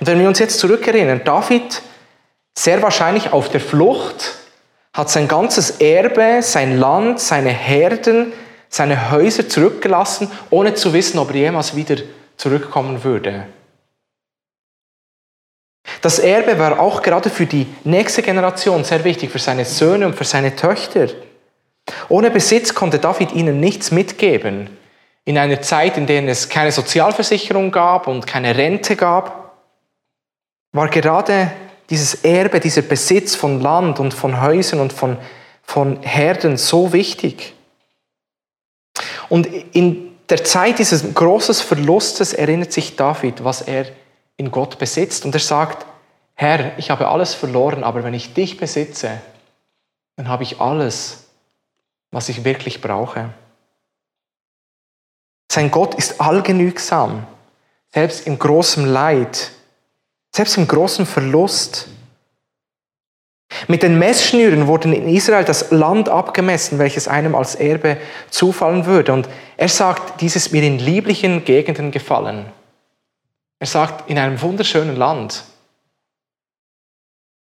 Und 0.00 0.06
wenn 0.06 0.20
wir 0.20 0.28
uns 0.28 0.38
jetzt 0.38 0.58
zurückerinnern, 0.58 1.22
David, 1.24 1.82
sehr 2.56 2.82
wahrscheinlich 2.82 3.32
auf 3.32 3.48
der 3.48 3.60
Flucht, 3.60 4.34
hat 4.92 5.10
sein 5.10 5.28
ganzes 5.28 5.80
Erbe, 5.80 6.42
sein 6.42 6.78
Land, 6.78 7.20
seine 7.20 7.50
Herden, 7.50 8.32
seine 8.68 9.10
Häuser 9.10 9.48
zurückgelassen, 9.48 10.30
ohne 10.50 10.74
zu 10.74 10.92
wissen, 10.92 11.18
ob 11.18 11.30
er 11.30 11.36
jemals 11.36 11.76
wieder 11.76 11.96
zurückkommen 12.36 13.04
würde. 13.04 13.46
Das 16.02 16.18
Erbe 16.18 16.58
war 16.58 16.78
auch 16.78 17.02
gerade 17.02 17.30
für 17.30 17.46
die 17.46 17.66
nächste 17.84 18.22
Generation 18.22 18.84
sehr 18.84 19.04
wichtig, 19.04 19.30
für 19.30 19.38
seine 19.38 19.64
Söhne 19.64 20.06
und 20.06 20.14
für 20.14 20.24
seine 20.24 20.54
Töchter. 20.54 21.08
Ohne 22.08 22.30
Besitz 22.30 22.74
konnte 22.74 22.98
David 22.98 23.32
ihnen 23.32 23.60
nichts 23.60 23.90
mitgeben. 23.90 24.70
In 25.24 25.38
einer 25.38 25.60
Zeit, 25.60 25.96
in 25.98 26.06
der 26.06 26.26
es 26.26 26.48
keine 26.48 26.72
Sozialversicherung 26.72 27.70
gab 27.70 28.06
und 28.06 28.26
keine 28.26 28.56
Rente 28.56 28.96
gab, 28.96 29.52
war 30.72 30.88
gerade 30.88 31.50
dieses 31.90 32.24
Erbe, 32.24 32.60
dieser 32.60 32.82
Besitz 32.82 33.34
von 33.34 33.60
Land 33.60 34.00
und 34.00 34.12
von 34.14 34.40
Häusern 34.40 34.80
und 34.80 34.92
von, 34.92 35.16
von 35.62 36.02
Herden 36.02 36.56
so 36.56 36.92
wichtig. 36.92 37.54
Und 39.28 39.46
in 39.72 40.16
der 40.28 40.44
Zeit 40.44 40.78
dieses 40.78 41.14
großen 41.14 41.54
Verlustes 41.54 42.32
erinnert 42.32 42.72
sich 42.72 42.96
David, 42.96 43.44
was 43.44 43.62
er 43.62 43.86
in 44.36 44.50
Gott 44.50 44.78
besitzt. 44.78 45.24
Und 45.24 45.34
er 45.34 45.40
sagt, 45.40 45.86
Herr, 46.34 46.78
ich 46.78 46.90
habe 46.90 47.08
alles 47.08 47.34
verloren, 47.34 47.82
aber 47.82 48.04
wenn 48.04 48.14
ich 48.14 48.34
dich 48.34 48.58
besitze, 48.58 49.20
dann 50.16 50.28
habe 50.28 50.42
ich 50.42 50.60
alles, 50.60 51.27
was 52.10 52.28
ich 52.28 52.44
wirklich 52.44 52.80
brauche. 52.80 53.32
Sein 55.50 55.70
Gott 55.70 55.94
ist 55.94 56.20
allgenügsam, 56.20 57.26
selbst 57.92 58.26
im 58.26 58.38
großen 58.38 58.86
Leid 58.86 59.52
selbst 60.38 60.56
im 60.56 60.68
großen 60.68 61.06
Verlust. 61.06 61.88
Mit 63.66 63.82
den 63.82 63.98
Messschnüren 63.98 64.66
wurden 64.66 64.92
in 64.92 65.08
Israel 65.08 65.44
das 65.44 65.70
Land 65.70 66.08
abgemessen, 66.08 66.78
welches 66.78 67.08
einem 67.08 67.34
als 67.34 67.54
Erbe 67.54 67.96
zufallen 68.30 68.86
würde. 68.86 69.12
Und 69.12 69.28
er 69.56 69.68
sagt, 69.68 70.20
dieses 70.20 70.52
mir 70.52 70.62
in 70.62 70.78
lieblichen 70.78 71.44
Gegenden 71.44 71.90
gefallen. 71.90 72.52
Er 73.58 73.66
sagt, 73.66 74.08
in 74.08 74.18
einem 74.18 74.40
wunderschönen 74.40 74.96
Land. 74.96 75.44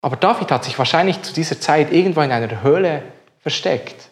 Aber 0.02 0.16
David 0.16 0.50
hat 0.50 0.64
sich 0.64 0.80
wahrscheinlich 0.80 1.22
zu 1.22 1.34
dieser 1.34 1.60
Zeit 1.60 1.92
irgendwo 1.92 2.22
in 2.22 2.32
einer 2.32 2.64
Höhle 2.64 3.04
versteckt. 3.42 4.10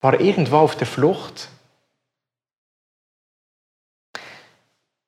War 0.00 0.20
irgendwo 0.20 0.58
auf 0.58 0.76
der 0.76 0.86
Flucht. 0.86 1.48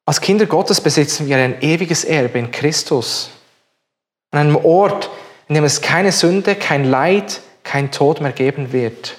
Als 0.07 0.21
Kinder 0.21 0.47
Gottes 0.47 0.81
besitzen 0.81 1.27
wir 1.27 1.37
ein 1.37 1.61
ewiges 1.61 2.05
Erbe 2.05 2.39
in 2.39 2.51
Christus. 2.51 3.31
An 4.31 4.41
einem 4.41 4.57
Ort, 4.57 5.11
in 5.49 5.55
dem 5.55 5.65
es 5.65 5.83
keine 5.83 6.13
Sünde, 6.13 6.55
kein 6.55 6.85
Leid, 6.85 7.43
kein 7.63 7.91
Tod 7.91 8.21
mehr 8.21 8.33
geben 8.33 8.73
wird. 8.73 9.19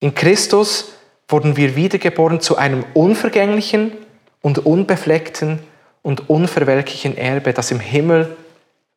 In 0.00 0.14
Christus 0.14 0.92
wurden 1.28 1.56
wir 1.56 1.76
wiedergeboren 1.76 2.40
zu 2.40 2.56
einem 2.56 2.84
unvergänglichen 2.94 3.92
und 4.40 4.64
unbefleckten 4.64 5.60
und 6.02 6.28
unverwelklichen 6.28 7.16
Erbe, 7.16 7.52
das 7.52 7.70
im 7.70 7.80
Himmel 7.80 8.36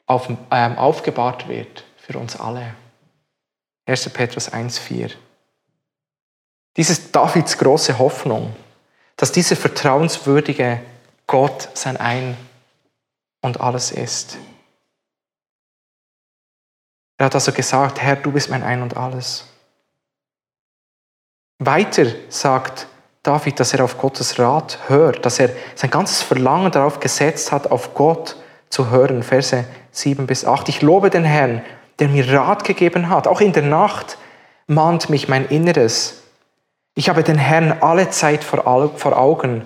auf, 0.05 0.29
ähm, 0.51 0.77
aufgebahrt 0.77 1.47
wird 1.47 1.83
für 1.97 2.17
uns 2.17 2.39
alle. 2.39 2.73
1. 3.87 4.09
Petrus 4.09 4.51
1,4. 4.51 5.11
Dies 6.75 6.89
ist 6.89 7.15
Davids 7.15 7.57
große 7.57 7.97
Hoffnung 7.97 8.53
dass 9.17 9.31
dieser 9.31 9.55
vertrauenswürdige 9.55 10.79
Gott 11.25 11.69
sein 11.73 11.97
Ein 11.97 12.37
und 13.41 13.59
alles 13.59 13.91
ist. 13.91 14.37
Er 17.17 17.25
hat 17.25 17.35
also 17.35 17.51
gesagt, 17.51 17.99
Herr, 17.99 18.15
du 18.15 18.31
bist 18.31 18.49
mein 18.49 18.63
Ein 18.63 18.83
und 18.83 18.95
alles. 18.95 19.45
Weiter 21.57 22.05
sagt 22.29 22.87
David, 23.23 23.59
dass 23.59 23.73
er 23.73 23.83
auf 23.83 23.97
Gottes 23.97 24.37
Rat 24.37 24.77
hört, 24.87 25.25
dass 25.25 25.39
er 25.39 25.49
sein 25.73 25.89
ganzes 25.89 26.21
Verlangen 26.21 26.71
darauf 26.71 26.99
gesetzt 26.99 27.51
hat, 27.51 27.71
auf 27.71 27.95
Gott 27.95 28.37
zu 28.69 28.91
hören. 28.91 29.23
Verse 29.23 29.65
7 29.91 30.27
bis 30.27 30.45
8. 30.45 30.69
Ich 30.69 30.83
lobe 30.83 31.09
den 31.09 31.25
Herrn, 31.25 31.65
der 31.99 32.09
mir 32.09 32.31
Rat 32.31 32.63
gegeben 32.63 33.09
hat. 33.09 33.27
Auch 33.27 33.41
in 33.41 33.53
der 33.53 33.63
Nacht 33.63 34.17
mahnt 34.67 35.09
mich 35.09 35.27
mein 35.27 35.47
Inneres. 35.47 36.23
Ich 36.95 37.09
habe 37.09 37.23
den 37.23 37.37
Herrn 37.37 37.71
alle 37.81 38.09
Zeit 38.09 38.43
vor 38.43 38.67
Augen. 38.67 39.65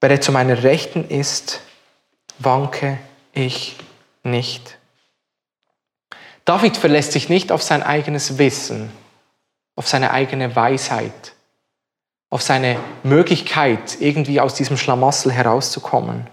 Wer 0.00 0.10
er 0.10 0.20
zu 0.20 0.32
meiner 0.32 0.62
Rechten 0.62 1.08
ist, 1.08 1.60
wanke 2.38 2.98
ich 3.32 3.76
nicht. 4.22 4.78
David 6.44 6.76
verlässt 6.76 7.12
sich 7.12 7.28
nicht 7.28 7.52
auf 7.52 7.62
sein 7.62 7.82
eigenes 7.82 8.38
Wissen, 8.38 8.92
auf 9.76 9.88
seine 9.88 10.10
eigene 10.10 10.54
Weisheit, 10.54 11.32
auf 12.28 12.42
seine 12.42 12.78
Möglichkeit, 13.02 14.00
irgendwie 14.00 14.40
aus 14.40 14.54
diesem 14.54 14.76
Schlamassel 14.76 15.32
herauszukommen, 15.32 16.26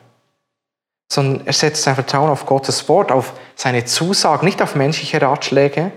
sondern 1.12 1.46
er 1.46 1.52
setzt 1.52 1.84
sein 1.84 1.96
Vertrauen 1.96 2.30
auf 2.30 2.46
Gottes 2.46 2.88
Wort, 2.88 3.12
auf 3.12 3.34
seine 3.56 3.84
Zusagen, 3.84 4.46
nicht 4.46 4.62
auf 4.62 4.76
menschliche 4.76 5.22
Ratschläge. 5.22 5.92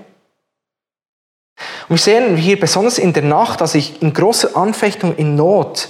Und 1.89 1.91
wir 1.91 1.99
sehen 1.99 2.37
hier 2.37 2.59
besonders 2.59 2.99
in 2.99 3.13
der 3.13 3.23
Nacht, 3.23 3.63
als 3.63 3.77
ich 3.77 4.03
in 4.03 4.13
großer 4.13 4.57
Anfechtung, 4.57 5.15
in 5.15 5.37
Not, 5.37 5.89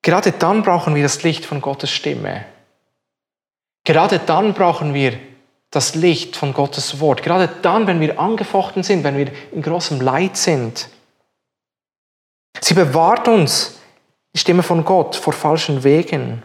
gerade 0.00 0.32
dann 0.32 0.62
brauchen 0.62 0.94
wir 0.94 1.02
das 1.02 1.22
Licht 1.22 1.44
von 1.44 1.60
Gottes 1.60 1.90
Stimme. 1.90 2.46
Gerade 3.84 4.18
dann 4.18 4.54
brauchen 4.54 4.94
wir 4.94 5.18
das 5.70 5.94
Licht 5.94 6.34
von 6.34 6.54
Gottes 6.54 7.00
Wort. 7.00 7.22
Gerade 7.22 7.50
dann, 7.60 7.86
wenn 7.86 8.00
wir 8.00 8.18
angefochten 8.18 8.82
sind, 8.82 9.04
wenn 9.04 9.18
wir 9.18 9.30
in 9.52 9.60
großem 9.60 10.00
Leid 10.00 10.38
sind. 10.38 10.88
Sie 12.62 12.72
bewahrt 12.72 13.28
uns, 13.28 13.78
die 14.34 14.38
Stimme 14.38 14.62
von 14.62 14.86
Gott, 14.86 15.16
vor 15.16 15.34
falschen 15.34 15.84
Wegen. 15.84 16.42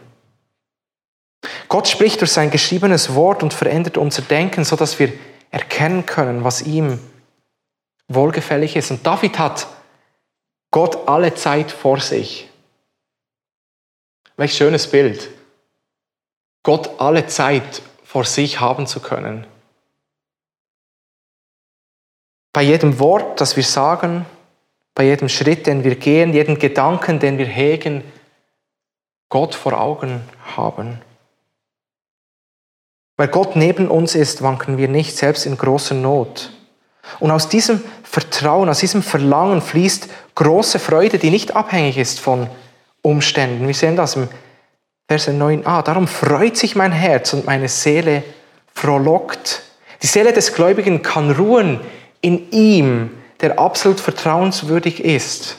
Gott 1.68 1.88
spricht 1.88 2.20
durch 2.20 2.32
sein 2.32 2.50
geschriebenes 2.50 3.14
Wort 3.14 3.42
und 3.42 3.54
verändert 3.54 3.96
unser 3.96 4.22
Denken, 4.22 4.64
sodass 4.64 4.98
wir 4.98 5.12
erkennen 5.50 6.06
können, 6.06 6.44
was 6.44 6.62
ihm 6.62 6.98
wohlgefällig 8.08 8.76
ist. 8.76 8.90
Und 8.90 9.06
David 9.06 9.38
hat 9.38 9.66
Gott 10.70 11.08
alle 11.08 11.34
Zeit 11.34 11.70
vor 11.70 12.00
sich. 12.00 12.48
Welch 14.36 14.54
schönes 14.54 14.90
Bild. 14.90 15.30
Gott 16.64 17.00
alle 17.00 17.26
Zeit 17.26 17.82
vor 18.04 18.24
sich 18.24 18.60
haben 18.60 18.86
zu 18.86 19.00
können. 19.00 19.46
Bei 22.52 22.62
jedem 22.62 22.98
Wort, 22.98 23.40
das 23.40 23.56
wir 23.56 23.64
sagen, 23.64 24.26
bei 24.94 25.04
jedem 25.04 25.28
Schritt, 25.28 25.66
den 25.66 25.82
wir 25.82 25.96
gehen, 25.96 26.32
jeden 26.32 26.58
Gedanken, 26.58 27.18
den 27.18 27.36
wir 27.36 27.46
hegen, 27.46 28.04
Gott 29.28 29.54
vor 29.54 29.78
Augen 29.80 30.22
haben. 30.56 31.00
Weil 33.16 33.28
Gott 33.28 33.56
neben 33.56 33.88
uns 33.88 34.14
ist, 34.14 34.42
wanken 34.42 34.76
wir 34.76 34.88
nicht, 34.88 35.16
selbst 35.16 35.46
in 35.46 35.56
großer 35.56 35.94
Not. 35.94 36.50
Und 37.20 37.30
aus 37.30 37.48
diesem 37.48 37.82
Vertrauen, 38.02 38.68
aus 38.68 38.80
diesem 38.80 39.02
Verlangen 39.02 39.60
fließt 39.60 40.08
große 40.34 40.78
Freude, 40.78 41.18
die 41.18 41.30
nicht 41.30 41.54
abhängig 41.54 41.98
ist 41.98 42.18
von 42.20 42.48
Umständen. 43.02 43.66
Wir 43.66 43.74
sehen 43.74 43.96
das 43.96 44.16
im 44.16 44.28
Verse 45.06 45.30
9a. 45.30 45.82
Darum 45.82 46.08
freut 46.08 46.56
sich 46.56 46.74
mein 46.74 46.92
Herz 46.92 47.32
und 47.34 47.46
meine 47.46 47.68
Seele 47.68 48.24
frohlockt. 48.72 49.62
Die 50.02 50.06
Seele 50.06 50.32
des 50.32 50.54
Gläubigen 50.54 51.02
kann 51.02 51.30
ruhen 51.30 51.80
in 52.20 52.50
ihm, 52.50 53.10
der 53.40 53.58
absolut 53.58 54.00
vertrauenswürdig 54.00 55.04
ist. 55.04 55.56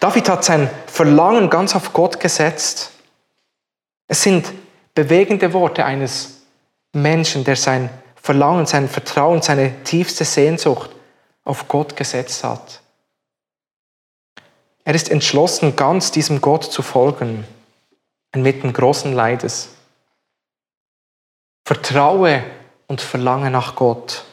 David 0.00 0.28
hat 0.28 0.44
sein 0.44 0.70
Verlangen 0.86 1.50
ganz 1.50 1.74
auf 1.74 1.92
Gott 1.92 2.20
gesetzt. 2.20 2.92
Es 4.08 4.22
sind 4.22 4.52
bewegende 4.96 5.52
Worte 5.52 5.84
eines 5.84 6.40
Menschen, 6.92 7.44
der 7.44 7.54
sein 7.54 7.90
Verlangen, 8.16 8.66
sein 8.66 8.88
Vertrauen, 8.88 9.42
seine 9.42 9.84
tiefste 9.84 10.24
Sehnsucht 10.24 10.90
auf 11.44 11.68
Gott 11.68 11.94
gesetzt 11.94 12.42
hat. 12.42 12.80
Er 14.84 14.94
ist 14.94 15.10
entschlossen, 15.10 15.76
ganz 15.76 16.10
diesem 16.10 16.40
Gott 16.40 16.64
zu 16.64 16.82
folgen, 16.82 17.44
inmitten 18.34 18.72
großen 18.72 19.12
Leides. 19.12 19.68
Vertraue 21.64 22.42
und 22.86 23.00
verlange 23.00 23.50
nach 23.50 23.76
Gott. 23.76 24.24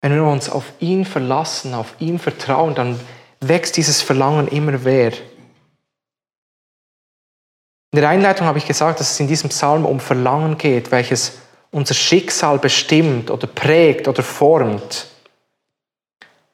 Wenn 0.00 0.14
wir 0.14 0.24
uns 0.24 0.48
auf 0.48 0.64
ihn 0.78 1.04
verlassen, 1.04 1.74
auf 1.74 1.94
ihn 1.98 2.18
vertrauen, 2.18 2.74
dann 2.74 3.00
wächst 3.40 3.76
dieses 3.76 4.02
Verlangen 4.02 4.46
immer 4.48 4.78
mehr. 4.78 5.12
In 7.92 8.00
der 8.00 8.08
Einleitung 8.08 8.46
habe 8.46 8.58
ich 8.58 8.66
gesagt, 8.66 9.00
dass 9.00 9.10
es 9.10 9.20
in 9.20 9.26
diesem 9.26 9.50
Psalm 9.50 9.84
um 9.84 9.98
Verlangen 9.98 10.56
geht, 10.56 10.92
welches 10.92 11.38
unser 11.72 11.94
Schicksal 11.94 12.58
bestimmt 12.58 13.30
oder 13.30 13.48
prägt 13.48 14.06
oder 14.06 14.22
formt. 14.22 15.06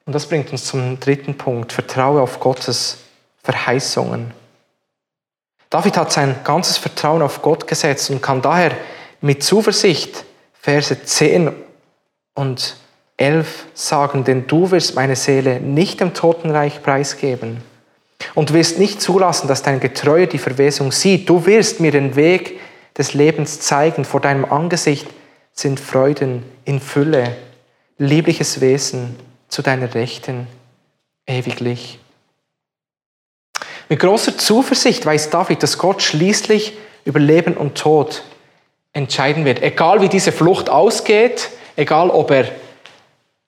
Und 0.07 0.15
das 0.15 0.27
bringt 0.27 0.51
uns 0.53 0.65
zum 0.65 0.99
dritten 0.99 1.37
Punkt. 1.37 1.73
Vertraue 1.73 2.23
auf 2.23 2.41
Gottes 2.41 2.99
Verheißungen. 3.43 4.33
David 5.69 5.97
hat 5.99 6.13
sein 6.13 6.37
ganzes 6.43 6.79
Vertrauen 6.79 7.21
auf 7.21 7.43
Gott 7.43 7.67
gesetzt 7.67 8.09
und 8.11 8.23
kann 8.23 8.41
daher 8.41 8.73
mit 9.21 9.43
Zuversicht 9.43 10.25
Verse 10.55 11.03
10 11.03 11.53
und 12.35 12.77
11 13.19 13.67
sagen, 13.75 14.25
denn 14.25 14.47
du 14.47 14.71
wirst 14.71 14.95
meine 14.95 15.17
Seele 15.17 15.61
nicht 15.61 16.01
dem 16.01 16.15
Totenreich 16.15 16.83
preisgeben 16.83 17.63
und 18.35 18.53
wirst 18.53 18.79
nicht 18.79 19.01
zulassen, 19.01 19.49
dass 19.49 19.63
dein 19.63 19.81
Getreue 19.81 20.27
die 20.27 20.39
Verwesung 20.39 20.93
sieht. 20.93 21.29
Du 21.29 21.47
wirst 21.47 21.81
mir 21.81 21.91
den 21.91 22.17
Weg 22.17 22.61
des 22.97 23.15
Lebens 23.15 23.61
zeigen. 23.61 24.05
Vor 24.05 24.21
deinem 24.21 24.45
Angesicht 24.45 25.07
sind 25.53 25.81
Freuden 25.81 26.43
in 26.65 26.81
Fülle, 26.81 27.37
liebliches 27.99 28.61
Wesen 28.61 29.17
zu 29.49 29.63
deiner 29.63 29.95
Rechten 29.95 30.47
ewiglich. 31.27 31.99
Mit 33.89 34.01
großer 34.01 34.37
Zuversicht 34.37 35.07
weiß 35.07 35.31
David, 35.31 35.63
dass 35.63 35.79
Gott 35.79 36.03
schließlich 36.03 36.77
über 37.05 37.21
Leben 37.21 37.57
und 37.57 37.77
Tod 37.77 38.25
entscheiden 38.93 39.45
wird. 39.45 39.63
Egal 39.63 40.01
wie 40.01 40.09
diese 40.09 40.33
Flucht 40.33 40.69
ausgeht, 40.69 41.51
egal 41.77 42.11
ob 42.11 42.31
er 42.31 42.49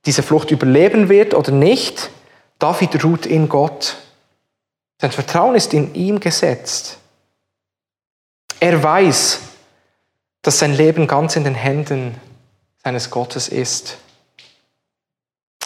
diese 0.07 0.23
Flucht 0.23 0.51
überleben 0.51 1.09
wird 1.09 1.35
oder 1.35 1.51
nicht, 1.51 2.11
David 2.59 3.05
ruht 3.05 3.27
in 3.27 3.49
Gott. 3.49 3.97
Sein 5.01 5.13
Vertrauen 5.13 5.55
ist 5.55 5.73
in 5.75 5.95
ihm 5.95 6.19
gesetzt. 6.19 6.99
Er 8.61 8.83
weiß, 8.83 9.41
dass 10.43 10.59
sein 10.59 10.75
Leben 10.75 11.07
ganz 11.07 11.37
in 11.37 11.45
den 11.45 11.55
Händen 11.55 12.21
seines 12.83 13.11
Gottes 13.11 13.49
ist. 13.49 13.99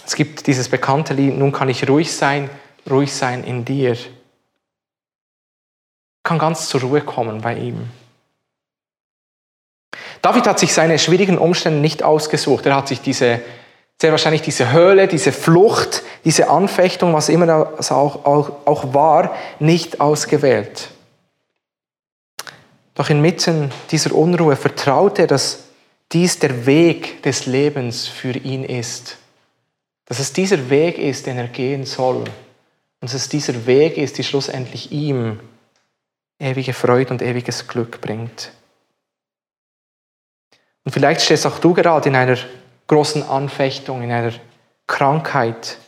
Es 0.05 0.15
gibt 0.15 0.47
dieses 0.47 0.69
bekannte 0.69 1.15
Lied, 1.15 1.37
nun 1.39 1.53
kann 1.53 1.69
ich 1.69 1.89
ruhig 1.89 2.15
sein, 2.15 2.51
ruhig 2.91 3.15
sein 3.15 3.45
in 3.45 3.65
dir. 3.65 3.97
Kann 6.23 6.39
ganz 6.39 6.69
zur 6.69 6.83
Ruhe 6.83 7.01
kommen 7.01 7.41
bei 7.41 7.57
ihm. 7.57 7.89
David 10.21 10.47
hat 10.47 10.59
sich 10.59 10.73
seine 10.73 10.99
schwierigen 10.99 11.39
Umstände 11.39 11.81
nicht 11.81 12.03
ausgesucht. 12.03 12.67
Er 12.67 12.77
hat 12.77 12.89
sich 12.89 13.01
diese, 13.01 13.41
sehr 14.03 14.11
wahrscheinlich 14.11 14.43
diese 14.43 14.73
Höhle, 14.73 15.07
diese 15.07 15.31
Flucht, 15.31 16.03
diese 16.25 16.51
Anfechtung, 16.51 17.15
was 17.15 17.29
immer 17.29 17.47
das 17.47 17.93
auch, 17.93 18.25
auch, 18.25 18.67
auch 18.67 18.93
war, 18.93 19.37
nicht 19.61 20.01
ausgewählt. 20.01 20.89
Doch 22.95 23.11
inmitten 23.11 23.71
dieser 23.93 24.13
Unruhe 24.13 24.57
vertraut 24.57 25.21
er, 25.21 25.29
dass 25.29 25.67
dies 26.11 26.41
der 26.41 26.67
Weg 26.67 27.23
des 27.23 27.47
Lebens 27.47 28.09
für 28.09 28.33
ihn 28.33 28.65
ist. 28.65 29.19
Dass 30.07 30.19
es 30.19 30.33
dieser 30.33 30.69
Weg 30.69 30.99
ist, 30.99 31.27
den 31.27 31.39
er 31.39 31.47
gehen 31.47 31.87
soll. 31.87 32.25
Und 32.25 32.29
dass 33.03 33.15
es 33.15 33.29
dieser 33.29 33.67
Weg 33.67 33.99
ist, 33.99 34.19
die 34.19 34.25
schlussendlich 34.25 34.91
ihm 34.91 35.39
ewige 36.41 36.73
Freude 36.73 37.13
und 37.13 37.23
ewiges 37.23 37.69
Glück 37.69 38.01
bringt. 38.01 38.51
Und 40.85 40.91
vielleicht 40.91 41.21
stehst 41.21 41.47
auch 41.47 41.61
du 41.61 41.73
gerade 41.73 42.09
in 42.09 42.17
einer 42.17 42.37
großen 42.93 43.23
Anfechtung, 43.23 44.03
in 44.03 44.13
einer 44.13 44.35
Krankheit, 44.87 45.79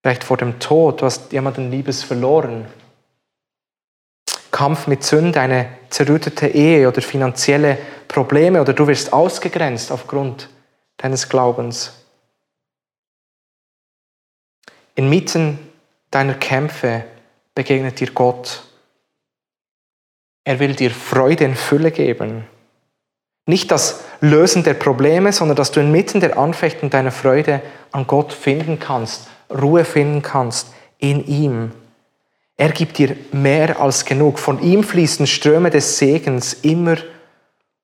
vielleicht 0.00 0.24
vor 0.24 0.38
dem 0.38 0.58
Tod, 0.58 1.02
du 1.02 1.04
hast 1.04 1.30
jemanden 1.30 1.70
Liebes 1.70 2.02
verloren. 2.02 2.64
Kampf 4.50 4.86
mit 4.86 5.04
Sünde, 5.04 5.38
eine 5.42 5.68
zerrüttete 5.90 6.46
Ehe 6.46 6.88
oder 6.88 7.02
finanzielle 7.02 7.76
Probleme 8.08 8.62
oder 8.62 8.72
du 8.72 8.86
wirst 8.86 9.12
ausgegrenzt 9.12 9.92
aufgrund 9.92 10.48
deines 10.96 11.28
Glaubens. 11.28 11.92
Inmitten 14.94 15.58
deiner 16.10 16.34
Kämpfe 16.34 17.04
begegnet 17.54 18.00
dir 18.00 18.10
Gott. 18.12 18.62
Er 20.44 20.58
will 20.60 20.74
dir 20.74 20.92
Freude 20.92 21.44
in 21.44 21.54
Fülle 21.54 21.90
geben. 21.90 22.46
Nicht 23.46 23.70
das 23.70 24.00
Lösen 24.20 24.64
der 24.64 24.74
Probleme, 24.74 25.32
sondern 25.32 25.56
dass 25.56 25.70
du 25.70 25.80
inmitten 25.80 26.20
der 26.20 26.38
Anfechtung 26.38 26.88
deiner 26.88 27.10
Freude 27.10 27.60
an 27.92 28.06
Gott 28.06 28.32
finden 28.32 28.78
kannst, 28.78 29.28
Ruhe 29.50 29.84
finden 29.84 30.22
kannst 30.22 30.72
in 30.98 31.26
ihm. 31.26 31.72
Er 32.56 32.70
gibt 32.70 32.98
dir 32.98 33.16
mehr 33.32 33.80
als 33.80 34.04
genug. 34.04 34.38
Von 34.38 34.62
ihm 34.62 34.82
fließen 34.82 35.26
Ströme 35.26 35.70
des 35.70 35.98
Segens 35.98 36.54
immer 36.54 36.96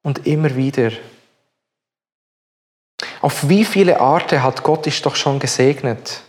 und 0.02 0.26
immer 0.26 0.56
wieder. 0.56 0.92
Auf 3.20 3.48
wie 3.48 3.64
viele 3.64 4.00
Arten 4.00 4.42
hat 4.42 4.62
Gott 4.62 4.86
dich 4.86 5.02
doch 5.02 5.16
schon 5.16 5.38
gesegnet? 5.38 6.22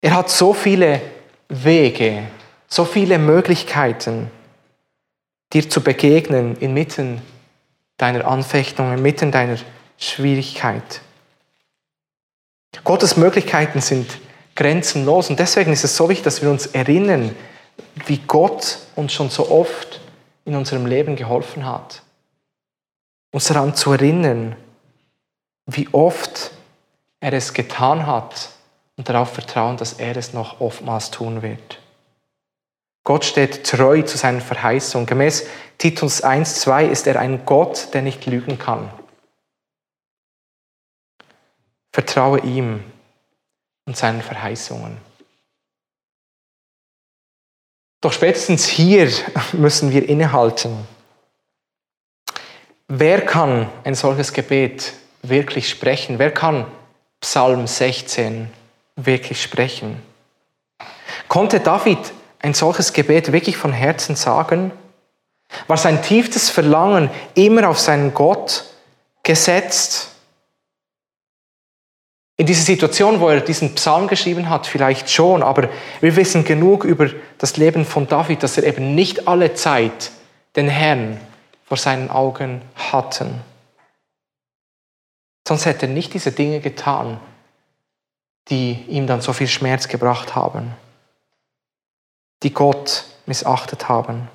Er 0.00 0.14
hat 0.14 0.30
so 0.30 0.54
viele 0.54 1.02
Wege, 1.48 2.28
so 2.68 2.84
viele 2.84 3.18
Möglichkeiten 3.18 4.30
dir 5.52 5.68
zu 5.68 5.80
begegnen 5.80 6.56
inmitten 6.56 7.22
deiner 7.96 8.26
Anfechtung, 8.26 8.92
inmitten 8.92 9.30
deiner 9.30 9.56
Schwierigkeit. 9.98 11.00
Gottes 12.84 13.16
Möglichkeiten 13.16 13.80
sind 13.80 14.18
grenzenlos 14.54 15.28
und 15.28 15.38
deswegen 15.38 15.72
ist 15.72 15.84
es 15.84 15.96
so 15.96 16.08
wichtig, 16.08 16.24
dass 16.24 16.42
wir 16.42 16.50
uns 16.50 16.66
erinnern, 16.66 17.34
wie 18.06 18.18
Gott 18.18 18.78
uns 18.94 19.12
schon 19.12 19.28
so 19.28 19.50
oft 19.50 20.00
in 20.44 20.54
unserem 20.54 20.86
Leben 20.86 21.16
geholfen 21.16 21.66
hat. 21.66 22.02
Uns 23.32 23.46
daran 23.46 23.74
zu 23.74 23.92
erinnern, 23.92 24.56
wie 25.66 25.88
oft 25.92 26.52
er 27.20 27.32
es 27.32 27.52
getan 27.52 28.06
hat 28.06 28.50
und 28.96 29.08
darauf 29.08 29.32
vertrauen, 29.32 29.76
dass 29.76 29.94
er 29.94 30.16
es 30.16 30.32
noch 30.32 30.60
oftmals 30.60 31.10
tun 31.10 31.42
wird. 31.42 31.80
Gott 33.06 33.24
steht 33.24 33.64
treu 33.64 34.02
zu 34.02 34.18
seinen 34.18 34.40
Verheißungen. 34.40 35.06
Gemäß 35.06 35.46
Titus 35.78 36.22
1, 36.22 36.60
2 36.62 36.86
ist 36.86 37.06
er 37.06 37.20
ein 37.20 37.46
Gott, 37.46 37.94
der 37.94 38.02
nicht 38.02 38.26
lügen 38.26 38.58
kann. 38.58 38.90
Vertraue 41.92 42.40
ihm 42.40 42.82
und 43.84 43.96
seinen 43.96 44.22
Verheißungen. 44.22 44.98
Doch 48.00 48.12
spätestens 48.12 48.66
hier 48.66 49.08
müssen 49.52 49.92
wir 49.92 50.08
innehalten. 50.08 50.76
Wer 52.88 53.24
kann 53.24 53.70
ein 53.84 53.94
solches 53.94 54.32
Gebet 54.32 54.94
wirklich 55.22 55.70
sprechen? 55.70 56.18
Wer 56.18 56.32
kann 56.32 56.66
Psalm 57.20 57.68
16 57.68 58.50
wirklich 58.96 59.40
sprechen? 59.40 60.02
Konnte 61.28 61.60
David 61.60 62.15
ein 62.46 62.54
solches 62.54 62.92
Gebet 62.92 63.32
wirklich 63.32 63.56
von 63.56 63.72
Herzen 63.72 64.16
sagen? 64.16 64.72
War 65.66 65.76
sein 65.76 66.02
tiefstes 66.02 66.48
Verlangen 66.48 67.10
immer 67.34 67.68
auf 67.68 67.78
seinen 67.78 68.14
Gott 68.14 68.64
gesetzt? 69.22 70.12
In 72.38 72.46
dieser 72.46 72.64
Situation, 72.64 73.20
wo 73.20 73.28
er 73.28 73.40
diesen 73.40 73.74
Psalm 73.74 74.08
geschrieben 74.08 74.50
hat, 74.50 74.66
vielleicht 74.66 75.10
schon, 75.10 75.42
aber 75.42 75.70
wir 76.00 76.16
wissen 76.16 76.44
genug 76.44 76.84
über 76.84 77.10
das 77.38 77.56
Leben 77.56 77.84
von 77.84 78.06
David, 78.06 78.42
dass 78.42 78.58
er 78.58 78.64
eben 78.64 78.94
nicht 78.94 79.26
alle 79.26 79.54
Zeit 79.54 80.10
den 80.54 80.68
Herrn 80.68 81.18
vor 81.64 81.78
seinen 81.78 82.10
Augen 82.10 82.62
hatten. 82.74 83.40
Sonst 85.48 85.64
hätte 85.64 85.86
er 85.86 85.92
nicht 85.92 86.12
diese 86.12 86.32
Dinge 86.32 86.60
getan, 86.60 87.18
die 88.48 88.84
ihm 88.88 89.06
dann 89.06 89.20
so 89.22 89.32
viel 89.32 89.48
Schmerz 89.48 89.88
gebracht 89.88 90.36
haben, 90.36 90.74
die 92.42 92.52
Gott 92.52 93.04
missachtet 93.26 93.88
haben. 93.88 94.28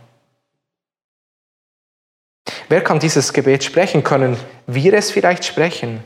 Wer 2.69 2.83
kann 2.83 2.99
dieses 2.99 3.33
Gebet 3.33 3.63
sprechen? 3.63 4.03
Können 4.03 4.37
wir 4.67 4.93
es 4.93 5.11
vielleicht 5.11 5.45
sprechen? 5.45 6.03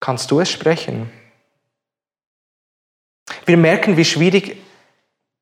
Kannst 0.00 0.30
du 0.30 0.40
es 0.40 0.50
sprechen? 0.50 1.10
Wir 3.44 3.56
merken, 3.56 3.96
wie 3.96 4.04
schwierig 4.04 4.56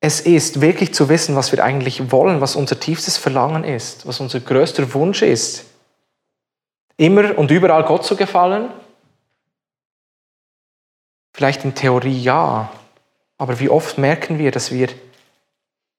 es 0.01 0.21
ist, 0.21 0.61
wirklich 0.61 0.93
zu 0.93 1.09
wissen, 1.09 1.35
was 1.35 1.51
wir 1.51 1.63
eigentlich 1.63 2.11
wollen, 2.11 2.41
was 2.41 2.55
unser 2.55 2.79
tiefstes 2.79 3.17
Verlangen 3.17 3.63
ist, 3.63 4.07
was 4.07 4.19
unser 4.19 4.39
größter 4.39 4.93
Wunsch 4.93 5.21
ist. 5.21 5.65
Immer 6.97 7.37
und 7.37 7.51
überall 7.51 7.83
Gott 7.85 8.05
zu 8.05 8.15
gefallen? 8.15 8.71
Vielleicht 11.33 11.63
in 11.63 11.75
Theorie 11.75 12.21
ja, 12.21 12.71
aber 13.39 13.59
wie 13.59 13.69
oft 13.69 13.97
merken 13.97 14.37
wir, 14.37 14.51
dass 14.51 14.71
wir, 14.71 14.89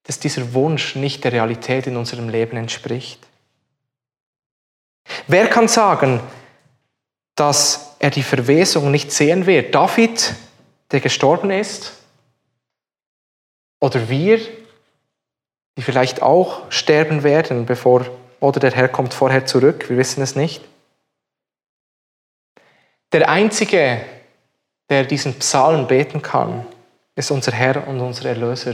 dass 0.03 0.19
dieser 0.19 0.53
Wunsch 0.53 0.95
nicht 0.95 1.25
der 1.25 1.33
Realität 1.33 1.87
in 1.87 1.97
unserem 1.97 2.29
Leben 2.29 2.55
entspricht? 2.55 3.19
Wer 5.27 5.47
kann 5.47 5.67
sagen, 5.67 6.21
dass 7.35 7.95
er 7.99 8.09
die 8.09 8.23
Verwesung 8.23 8.91
nicht 8.91 9.11
sehen 9.11 9.45
wird. 9.45 9.73
David, 9.73 10.35
der 10.91 10.99
gestorben 10.99 11.51
ist, 11.51 11.93
oder 13.79 14.09
wir, 14.09 14.39
die 15.77 15.81
vielleicht 15.81 16.21
auch 16.21 16.71
sterben 16.71 17.23
werden, 17.23 17.65
bevor, 17.65 18.05
oder 18.39 18.59
der 18.59 18.71
Herr 18.71 18.89
kommt 18.89 19.13
vorher 19.13 19.45
zurück, 19.45 19.89
wir 19.89 19.97
wissen 19.97 20.21
es 20.21 20.35
nicht. 20.35 20.63
Der 23.11 23.29
Einzige, 23.29 24.01
der 24.89 25.03
diesen 25.05 25.33
Psalm 25.39 25.87
beten 25.87 26.21
kann, 26.21 26.65
ist 27.21 27.31
unser 27.31 27.51
Herr 27.51 27.87
und 27.87 27.99
unser 27.99 28.29
Erlöser, 28.29 28.73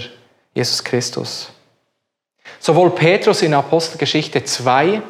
Jesus 0.53 0.83
Christus. 0.83 1.49
Sowohl 2.59 2.91
Petrus 2.91 3.41
in 3.41 3.53
Apostelgeschichte 3.53 4.43
2 4.43 5.01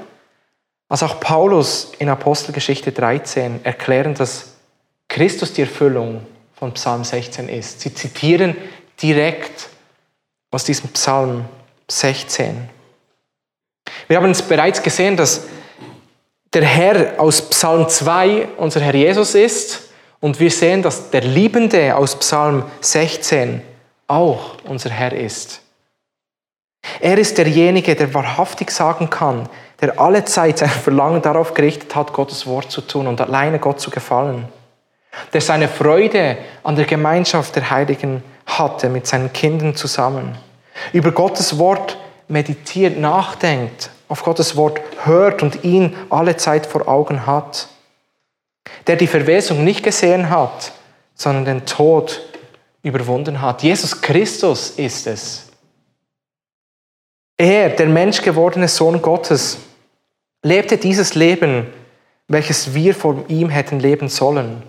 als 0.89 1.03
auch 1.03 1.19
Paulus 1.19 1.91
in 1.99 2.09
Apostelgeschichte 2.09 2.91
13 2.91 3.63
erklären, 3.63 4.15
dass 4.15 4.55
Christus 5.07 5.53
die 5.53 5.61
Erfüllung 5.61 6.25
von 6.55 6.73
Psalm 6.73 7.03
16 7.03 7.47
ist. 7.49 7.81
Sie 7.81 7.93
zitieren 7.93 8.55
direkt 9.01 9.69
aus 10.49 10.63
diesem 10.63 10.89
Psalm 10.89 11.45
16. 11.87 12.69
Wir 14.07 14.17
haben 14.17 14.31
es 14.31 14.41
bereits 14.41 14.81
gesehen, 14.81 15.15
dass 15.15 15.43
der 16.53 16.63
Herr 16.63 17.19
aus 17.19 17.49
Psalm 17.49 17.87
2 17.87 18.47
unser 18.57 18.79
Herr 18.79 18.95
Jesus 18.95 19.35
ist 19.35 19.86
und 20.19 20.39
wir 20.39 20.51
sehen, 20.51 20.81
dass 20.81 21.09
der 21.09 21.21
Liebende 21.21 21.95
aus 21.95 22.17
Psalm 22.17 22.63
16 22.81 23.61
auch 24.07 24.57
unser 24.63 24.89
Herr 24.89 25.13
ist. 25.13 25.61
Er 26.99 27.17
ist 27.17 27.37
derjenige, 27.37 27.95
der 27.95 28.13
wahrhaftig 28.13 28.71
sagen 28.71 29.09
kann, 29.09 29.49
der 29.81 29.99
alle 29.99 30.25
Zeit 30.25 30.57
sein 30.57 30.69
Verlangen 30.69 31.21
darauf 31.21 31.53
gerichtet 31.53 31.95
hat, 31.95 32.13
Gottes 32.13 32.47
Wort 32.47 32.71
zu 32.71 32.81
tun 32.81 33.07
und 33.07 33.21
alleine 33.21 33.59
Gott 33.59 33.79
zu 33.79 33.91
gefallen. 33.91 34.47
Der 35.33 35.41
seine 35.41 35.67
Freude 35.67 36.37
an 36.63 36.75
der 36.75 36.85
Gemeinschaft 36.85 37.55
der 37.55 37.69
Heiligen 37.69 38.23
hatte 38.45 38.89
mit 38.89 39.07
seinen 39.07 39.33
Kindern 39.33 39.75
zusammen. 39.75 40.37
Über 40.93 41.11
Gottes 41.11 41.57
Wort 41.57 41.97
meditiert, 42.27 42.97
nachdenkt, 42.97 43.89
auf 44.09 44.23
Gottes 44.23 44.55
Wort 44.55 44.79
hört 45.03 45.43
und 45.43 45.63
ihn 45.63 45.95
alle 46.09 46.37
Zeit 46.37 46.65
vor 46.65 46.87
Augen 46.87 47.25
hat. 47.25 47.67
Der 48.87 48.95
die 48.95 49.07
Verwesung 49.07 49.63
nicht 49.63 49.83
gesehen 49.83 50.29
hat, 50.29 50.71
sondern 51.15 51.45
den 51.45 51.65
Tod 51.65 52.21
überwunden 52.83 53.41
hat. 53.41 53.63
Jesus 53.63 54.01
Christus 54.01 54.71
ist 54.71 55.07
es. 55.07 55.47
Er, 57.37 57.69
der 57.69 57.87
menschgewordene 57.87 58.67
Sohn 58.67 59.01
Gottes, 59.01 59.57
lebte 60.43 60.77
dieses 60.77 61.15
Leben, 61.15 61.67
welches 62.27 62.73
wir 62.73 62.95
vor 62.95 63.23
ihm 63.27 63.49
hätten 63.49 63.79
leben 63.79 64.09
sollen. 64.09 64.63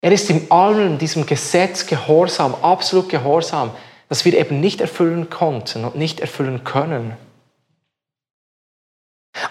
Er 0.00 0.12
ist 0.12 0.30
in 0.30 0.50
allem 0.50 0.98
diesem 0.98 1.26
Gesetz 1.26 1.86
gehorsam, 1.86 2.54
absolut 2.62 3.08
gehorsam, 3.08 3.72
das 4.08 4.24
wir 4.24 4.38
eben 4.38 4.60
nicht 4.60 4.80
erfüllen 4.80 5.30
konnten 5.30 5.84
und 5.84 5.96
nicht 5.96 6.20
erfüllen 6.20 6.64
können. 6.64 7.16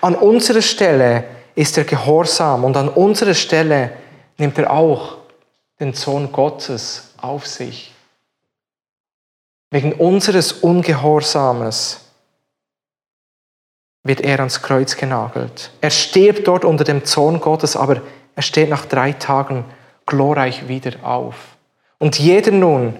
An 0.02 0.16
unserer 0.16 0.62
Stelle 0.62 1.26
ist 1.56 1.78
er 1.78 1.86
gehorsam 1.86 2.64
und 2.64 2.78
an 2.78 2.90
unserer 2.90 3.34
Stelle 3.34 3.92
nimmt 4.38 4.58
er 4.58 4.72
auch 4.72 5.18
den 5.80 5.94
Sohn 5.94 6.32
Gottes 6.32 7.14
auf 7.18 7.48
sich. 7.48 7.94
Wegen 9.72 9.94
unseres 9.94 10.52
Ungehorsames 10.52 12.02
wird 14.04 14.22
er 14.22 14.40
ans 14.40 14.62
Kreuz 14.62 14.96
genagelt. 14.96 15.72
Er 15.82 15.90
stirbt 15.90 16.48
dort 16.48 16.64
unter 16.64 16.84
dem 16.84 17.06
Zorn 17.06 17.40
Gottes, 17.40 17.76
aber 17.76 18.02
er 18.36 18.44
steht 18.44 18.70
nach 18.70 18.86
drei 18.86 19.14
Tagen 19.14 19.66
glorreich 20.06 20.68
wieder 20.68 21.04
auf. 21.04 21.36
Und 21.98 22.20
jeder 22.20 22.52
nun, 22.52 22.98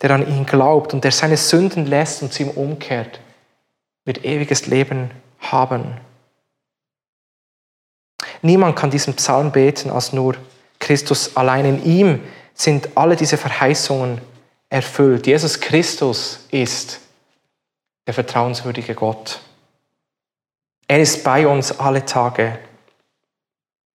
der 0.00 0.12
an 0.12 0.26
ihn 0.26 0.46
glaubt 0.46 0.94
und 0.94 1.04
der 1.04 1.12
seine 1.12 1.36
Sünden 1.36 1.86
lässt 1.86 2.22
und 2.22 2.32
zu 2.32 2.44
ihm 2.44 2.50
umkehrt, 2.50 3.20
wird 4.04 4.24
ewiges 4.24 4.66
Leben 4.66 5.10
haben. 5.40 5.98
Niemand 8.42 8.76
kann 8.76 8.90
diesen 8.90 9.14
Psalm 9.14 9.52
beten 9.52 9.90
als 9.90 10.12
nur 10.12 10.36
Christus 10.78 11.36
allein. 11.36 11.64
In 11.64 11.84
ihm 11.84 12.20
sind 12.54 12.88
alle 12.96 13.16
diese 13.16 13.36
Verheißungen 13.36 14.20
erfüllt. 14.68 15.26
Jesus 15.26 15.60
Christus 15.60 16.46
ist 16.50 17.00
der 18.06 18.14
vertrauenswürdige 18.14 18.94
Gott. 18.94 19.40
Er 20.88 21.00
ist 21.00 21.22
bei 21.22 21.46
uns 21.46 21.78
alle 21.78 22.04
Tage 22.04 22.58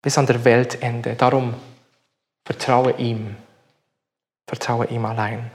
bis 0.02 0.18
an 0.18 0.28
der 0.28 0.46
Weltende. 0.46 1.16
Darum 1.16 1.56
vertraue 2.46 2.93
ihm. 2.98 3.36
Vertraue 4.48 4.86
ihm 4.88 5.06
allein. 5.06 5.52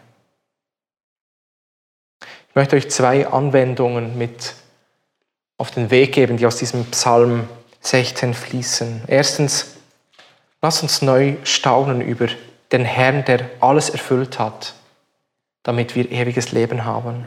Ich 2.49 2.55
möchte 2.57 2.75
euch 2.75 2.91
zwei 2.91 3.29
Anwendungen 3.29 4.19
mit 4.19 4.55
auf 5.57 5.71
den 5.71 5.91
Weg 5.91 6.13
geben, 6.13 6.37
die 6.37 6.47
aus 6.47 6.57
diesem 6.57 6.85
Psalm 6.87 7.49
16 7.81 8.35
fließen. 8.35 9.03
Erstens, 9.07 9.77
lass 10.61 10.83
uns 10.83 11.03
neu 11.03 11.37
staunen 11.45 12.01
über 12.01 12.29
den 12.73 12.85
Herrn, 12.85 13.25
der 13.25 13.51
alles 13.61 13.91
erfüllt 13.91 14.39
hat, 14.39 14.75
damit 15.63 15.95
wir 15.95 16.11
ewiges 16.11 16.53
Leben 16.53 16.85
haben. 16.85 17.27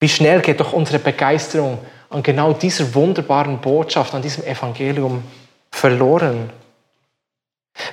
Wie 0.00 0.08
schnell 0.08 0.40
geht 0.40 0.60
doch 0.60 0.72
unsere 0.72 0.98
Begeisterung 0.98 1.78
an 2.10 2.22
genau 2.22 2.52
dieser 2.52 2.94
wunderbaren 2.94 3.60
Botschaft, 3.60 4.14
an 4.14 4.22
diesem 4.22 4.44
Evangelium 4.44 5.22
verloren. 5.70 6.50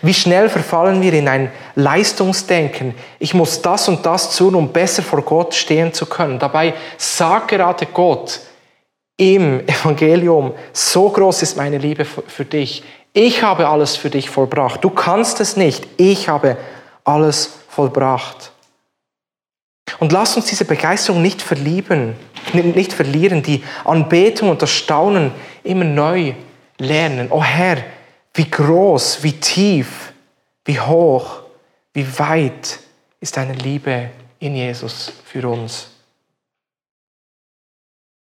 Wie 0.02 0.14
schnell 0.14 0.50
verfallen 0.50 1.02
wir 1.02 1.14
in 1.14 1.28
ein 1.28 1.52
Leistungsdenken. 1.76 2.96
Ich 3.20 3.34
muss 3.34 3.62
das 3.62 3.88
und 3.88 4.06
das 4.06 4.36
tun, 4.36 4.56
um 4.56 4.74
besser 4.74 5.04
vor 5.04 5.22
Gott 5.22 5.54
stehen 5.56 5.94
zu 5.94 6.06
können. 6.06 6.38
Dabei 6.38 6.74
sagt 6.98 7.50
gerade 7.50 7.86
Gott 7.86 8.42
im 9.20 9.68
Evangelium, 9.68 10.54
so 10.72 11.10
groß 11.10 11.44
ist 11.44 11.58
meine 11.58 11.78
Liebe 11.78 12.06
für 12.06 12.46
dich. 12.46 12.84
Ich 13.12 13.44
habe 13.44 13.68
alles 13.68 13.98
für 13.98 14.10
dich 14.10 14.30
vollbracht. 14.30 14.82
Du 14.82 14.90
kannst 14.90 15.42
es 15.42 15.58
nicht. 15.58 15.86
Ich 15.98 16.30
habe 16.30 16.56
alles 17.04 17.52
vollbracht. 17.68 18.54
Und 20.00 20.14
lass 20.14 20.38
uns 20.38 20.46
diese 20.46 20.64
Begeisterung 20.64 21.22
nicht 21.22 21.42
verlieben, 21.42 22.16
nicht 22.54 22.94
verlieren, 22.94 23.44
die 23.44 23.62
Anbetung 23.84 24.50
und 24.52 24.62
das 24.62 24.72
Staunen 24.72 25.32
immer 25.64 25.84
neu 25.84 26.34
lernen. 26.78 27.28
Oh 27.30 27.44
Herr, 27.44 27.78
wie 28.36 28.50
groß, 28.50 29.22
wie 29.22 29.34
tief, 29.34 30.14
wie 30.64 30.80
hoch, 30.80 31.42
wie 31.94 32.08
weit 32.20 32.80
ist 33.20 33.36
deine 33.36 33.54
Liebe 33.54 34.12
in 34.40 34.56
Jesus 34.56 35.12
für 35.26 35.46
uns. 35.50 35.90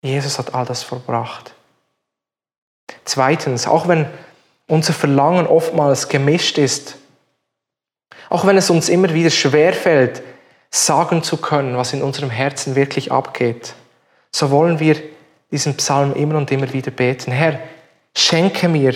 Jesus 0.05 0.37
hat 0.37 0.53
all 0.53 0.65
das 0.65 0.83
verbracht. 0.83 1.53
Zweitens, 3.05 3.67
auch 3.67 3.87
wenn 3.87 4.07
unser 4.67 4.93
Verlangen 4.93 5.47
oftmals 5.47 6.09
gemischt 6.09 6.57
ist, 6.57 6.97
auch 8.29 8.45
wenn 8.45 8.57
es 8.57 8.69
uns 8.69 8.89
immer 8.89 9.13
wieder 9.13 9.29
schwerfällt, 9.29 10.21
sagen 10.69 11.23
zu 11.23 11.37
können, 11.37 11.77
was 11.77 11.93
in 11.93 12.01
unserem 12.01 12.29
Herzen 12.29 12.75
wirklich 12.75 13.11
abgeht, 13.11 13.73
so 14.31 14.51
wollen 14.51 14.79
wir 14.79 14.97
diesen 15.51 15.77
Psalm 15.77 16.13
immer 16.13 16.35
und 16.35 16.51
immer 16.51 16.71
wieder 16.73 16.91
beten. 16.91 17.31
Herr, 17.31 17.59
schenke 18.15 18.67
mir 18.67 18.93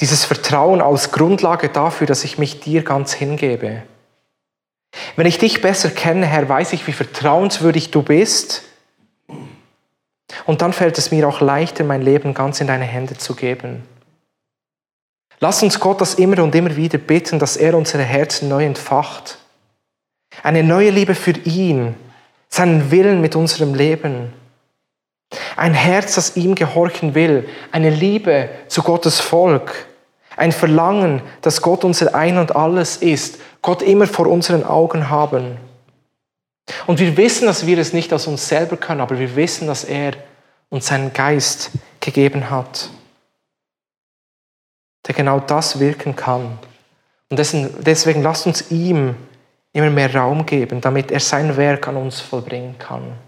dieses 0.00 0.24
Vertrauen 0.24 0.82
als 0.82 1.12
Grundlage 1.12 1.68
dafür, 1.68 2.06
dass 2.06 2.24
ich 2.24 2.38
mich 2.38 2.60
dir 2.60 2.82
ganz 2.82 3.12
hingebe. 3.12 3.82
Wenn 5.16 5.26
ich 5.26 5.38
dich 5.38 5.60
besser 5.60 5.90
kenne, 5.90 6.26
Herr, 6.26 6.48
weiß 6.48 6.72
ich, 6.74 6.86
wie 6.86 6.92
vertrauenswürdig 6.92 7.90
du 7.90 8.02
bist. 8.02 8.62
Und 10.44 10.62
dann 10.62 10.72
fällt 10.72 10.98
es 10.98 11.10
mir 11.10 11.28
auch 11.28 11.40
leichter, 11.40 11.84
mein 11.84 12.02
Leben 12.02 12.34
ganz 12.34 12.60
in 12.60 12.66
deine 12.66 12.84
Hände 12.84 13.16
zu 13.16 13.34
geben. 13.34 13.82
Lass 15.38 15.62
uns 15.62 15.78
Gott 15.80 16.00
das 16.00 16.14
immer 16.14 16.42
und 16.42 16.54
immer 16.54 16.76
wieder 16.76 16.98
bitten, 16.98 17.38
dass 17.38 17.56
er 17.56 17.74
unsere 17.76 18.02
Herzen 18.02 18.48
neu 18.48 18.64
entfacht. 18.64 19.38
Eine 20.42 20.62
neue 20.62 20.90
Liebe 20.90 21.14
für 21.14 21.32
ihn, 21.44 21.94
seinen 22.48 22.90
Willen 22.90 23.20
mit 23.20 23.36
unserem 23.36 23.74
Leben. 23.74 24.32
Ein 25.56 25.74
Herz, 25.74 26.14
das 26.14 26.36
ihm 26.36 26.54
gehorchen 26.54 27.14
will. 27.14 27.48
Eine 27.72 27.90
Liebe 27.90 28.48
zu 28.68 28.82
Gottes 28.82 29.20
Volk. 29.20 29.86
Ein 30.36 30.52
Verlangen, 30.52 31.22
dass 31.42 31.62
Gott 31.62 31.84
unser 31.84 32.14
Ein 32.14 32.38
und 32.38 32.54
Alles 32.54 32.98
ist. 32.98 33.38
Gott 33.62 33.82
immer 33.82 34.06
vor 34.06 34.26
unseren 34.26 34.64
Augen 34.64 35.10
haben. 35.10 35.58
Und 36.86 36.98
wir 36.98 37.16
wissen, 37.16 37.46
dass 37.46 37.66
wir 37.66 37.78
es 37.78 37.92
nicht 37.92 38.12
aus 38.12 38.26
uns 38.26 38.48
selber 38.48 38.76
können, 38.76 39.00
aber 39.00 39.18
wir 39.18 39.36
wissen, 39.36 39.66
dass 39.66 39.84
er 39.84 40.14
uns 40.68 40.86
seinen 40.86 41.12
Geist 41.12 41.70
gegeben 42.00 42.50
hat, 42.50 42.90
der 45.06 45.14
genau 45.14 45.40
das 45.40 45.78
wirken 45.78 46.16
kann. 46.16 46.58
Und 47.28 47.38
deswegen, 47.38 48.22
lasst 48.22 48.46
uns 48.46 48.70
ihm 48.70 49.16
immer 49.72 49.90
mehr 49.90 50.14
Raum 50.14 50.46
geben, 50.46 50.80
damit 50.80 51.10
er 51.10 51.20
sein 51.20 51.56
Werk 51.56 51.86
an 51.88 51.96
uns 51.96 52.20
vollbringen 52.20 52.78
kann. 52.78 53.18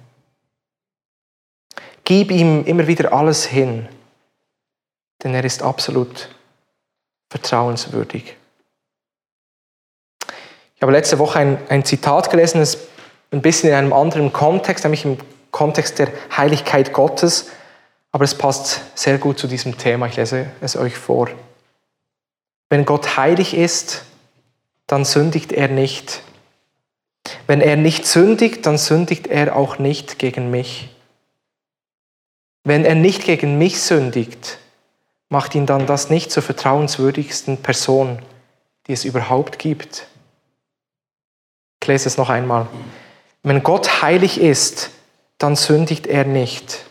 Gib 2.05 2.30
ihm 2.30 2.64
immer 2.64 2.86
wieder 2.86 3.12
alles 3.12 3.45
hin, 3.45 3.89
denn 5.22 5.34
er 5.34 5.45
ist 5.45 5.62
absolut 5.62 6.28
vertrauenswürdig. 7.28 8.36
Ich 10.74 10.82
habe 10.82 10.93
letzte 10.93 11.18
Woche 11.18 11.41
ein, 11.41 11.59
ein 11.68 11.84
Zitat 11.84 12.30
gelesen, 12.30 12.61
das 12.61 12.78
ein 13.31 13.43
bisschen 13.43 13.70
in 13.70 13.74
einem 13.74 13.93
anderen 13.93 14.33
Kontext, 14.33 14.85
nämlich 14.85 15.05
im 15.05 15.18
Kontext 15.51 15.99
der 15.99 16.09
Heiligkeit 16.37 16.93
Gottes, 16.93 17.51
aber 18.12 18.24
es 18.24 18.37
passt 18.37 18.83
sehr 18.95 19.18
gut 19.18 19.39
zu 19.39 19.47
diesem 19.47 19.76
Thema. 19.76 20.07
Ich 20.07 20.16
lese 20.16 20.47
es 20.61 20.76
euch 20.76 20.97
vor. 20.97 21.29
Wenn 22.70 22.85
Gott 22.85 23.16
heilig 23.16 23.55
ist, 23.55 24.05
dann 24.87 25.05
sündigt 25.05 25.53
er 25.53 25.68
nicht. 25.68 26.22
Wenn 27.47 27.61
er 27.61 27.76
nicht 27.76 28.07
sündigt, 28.07 28.64
dann 28.66 28.79
sündigt 28.79 29.26
er 29.26 29.57
auch 29.57 29.79
nicht 29.79 30.18
gegen 30.18 30.51
mich. 30.51 30.95
Wenn 32.64 32.85
er 32.85 32.95
nicht 32.95 33.24
gegen 33.24 33.59
mich 33.59 33.81
sündigt, 33.81 34.59
macht 35.29 35.55
ihn 35.55 35.66
dann 35.66 35.87
das 35.87 36.11
nicht 36.11 36.31
zur 36.31 36.43
vertrauenswürdigsten 36.43 37.59
Person, 37.59 38.20
die 38.87 38.93
es 38.93 39.05
überhaupt 39.05 39.59
gibt. 39.59 40.07
Ich 41.81 41.87
lese 41.87 42.09
es 42.09 42.16
noch 42.16 42.31
einmal. 42.31 42.66
Wenn 43.49 43.62
Gott 43.62 44.03
heilig 44.03 44.38
ist, 44.38 44.90
dann 45.38 45.57
sündigt 45.57 46.07
er 46.07 46.26
nicht. 46.26 46.84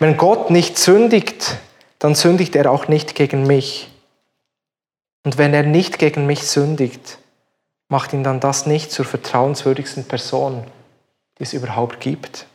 Wenn 0.00 0.16
Gott 0.16 0.50
nicht 0.50 0.76
sündigt, 0.76 1.56
dann 2.00 2.16
sündigt 2.16 2.56
er 2.56 2.68
auch 2.72 2.88
nicht 2.88 3.14
gegen 3.14 3.46
mich. 3.46 3.88
Und 5.22 5.38
wenn 5.38 5.54
er 5.54 5.62
nicht 5.62 6.00
gegen 6.00 6.26
mich 6.26 6.42
sündigt, 6.48 7.18
macht 7.88 8.12
ihn 8.12 8.24
dann 8.24 8.40
das 8.40 8.66
nicht 8.66 8.90
zur 8.90 9.04
vertrauenswürdigsten 9.04 10.02
Person, 10.02 10.66
die 11.38 11.44
es 11.44 11.52
überhaupt 11.52 12.00
gibt. 12.00 12.46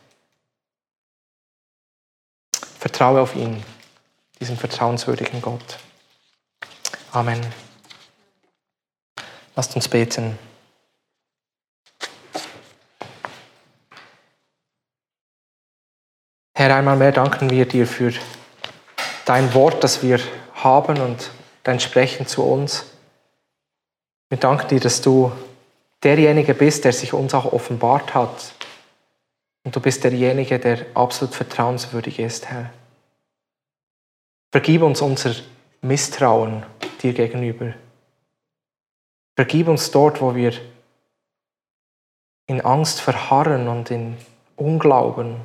Vertraue 2.78 3.22
auf 3.22 3.38
ihn, 3.38 3.64
diesen 4.42 4.58
vertrauenswürdigen 4.58 5.42
Gott. 5.42 5.80
Amen. 7.14 7.40
Lasst 9.56 9.78
uns 9.78 9.88
beten. 9.88 10.38
Herr, 16.64 16.78
einmal 16.78 16.96
mehr 16.96 17.12
danken 17.12 17.50
wir 17.50 17.66
dir 17.66 17.86
für 17.86 18.14
dein 19.26 19.54
Wort, 19.54 19.84
das 19.84 20.02
wir 20.02 20.18
haben 20.54 20.98
und 21.02 21.30
dein 21.64 21.82
Sprechen 21.82 22.26
zu 22.26 22.42
uns. 22.42 22.86
Wir 24.30 24.38
danken 24.38 24.70
dir, 24.70 24.80
dass 24.80 25.02
du 25.02 25.34
derjenige 26.04 26.54
bist, 26.54 26.86
der 26.86 26.94
sich 26.94 27.12
uns 27.12 27.34
auch 27.34 27.52
offenbart 27.52 28.14
hat 28.14 28.54
und 29.66 29.76
du 29.76 29.82
bist 29.82 30.06
derjenige, 30.06 30.58
der 30.58 30.86
absolut 30.94 31.36
vertrauenswürdig 31.36 32.20
ist, 32.20 32.46
Herr. 32.46 32.72
Vergib 34.54 34.84
uns 34.84 35.02
unser 35.02 35.36
Misstrauen 35.82 36.64
dir 37.02 37.12
gegenüber. 37.12 37.74
Vergib 39.36 39.68
uns 39.68 39.92
dort, 39.92 40.22
wo 40.22 40.34
wir 40.34 40.54
in 42.48 42.62
Angst 42.62 43.02
verharren 43.02 43.68
und 43.68 43.92
in 43.92 44.16
Unglauben, 44.56 45.42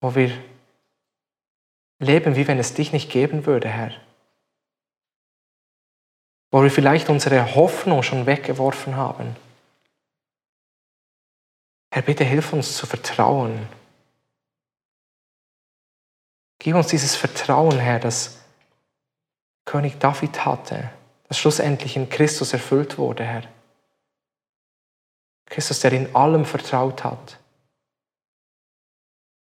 wo 0.00 0.14
wir 0.14 0.32
leben, 1.98 2.36
wie 2.36 2.46
wenn 2.48 2.58
es 2.58 2.74
dich 2.74 2.92
nicht 2.92 3.10
geben 3.10 3.46
würde, 3.46 3.68
Herr. 3.68 3.92
Wo 6.50 6.62
wir 6.62 6.70
vielleicht 6.70 7.08
unsere 7.08 7.54
Hoffnung 7.54 8.02
schon 8.02 8.26
weggeworfen 8.26 8.96
haben. 8.96 9.36
Herr, 11.92 12.02
bitte 12.02 12.24
hilf 12.24 12.52
uns 12.52 12.76
zu 12.76 12.86
vertrauen. 12.86 13.68
Gib 16.58 16.74
uns 16.76 16.88
dieses 16.88 17.16
Vertrauen, 17.16 17.78
Herr, 17.78 17.98
das 17.98 18.38
König 19.64 19.98
David 19.98 20.44
hatte, 20.44 20.90
das 21.28 21.38
schlussendlich 21.38 21.96
in 21.96 22.08
Christus 22.08 22.52
erfüllt 22.52 22.98
wurde, 22.98 23.24
Herr. 23.24 23.44
Christus, 25.46 25.80
der 25.80 25.92
in 25.92 26.14
allem 26.14 26.44
vertraut 26.44 27.02
hat, 27.02 27.39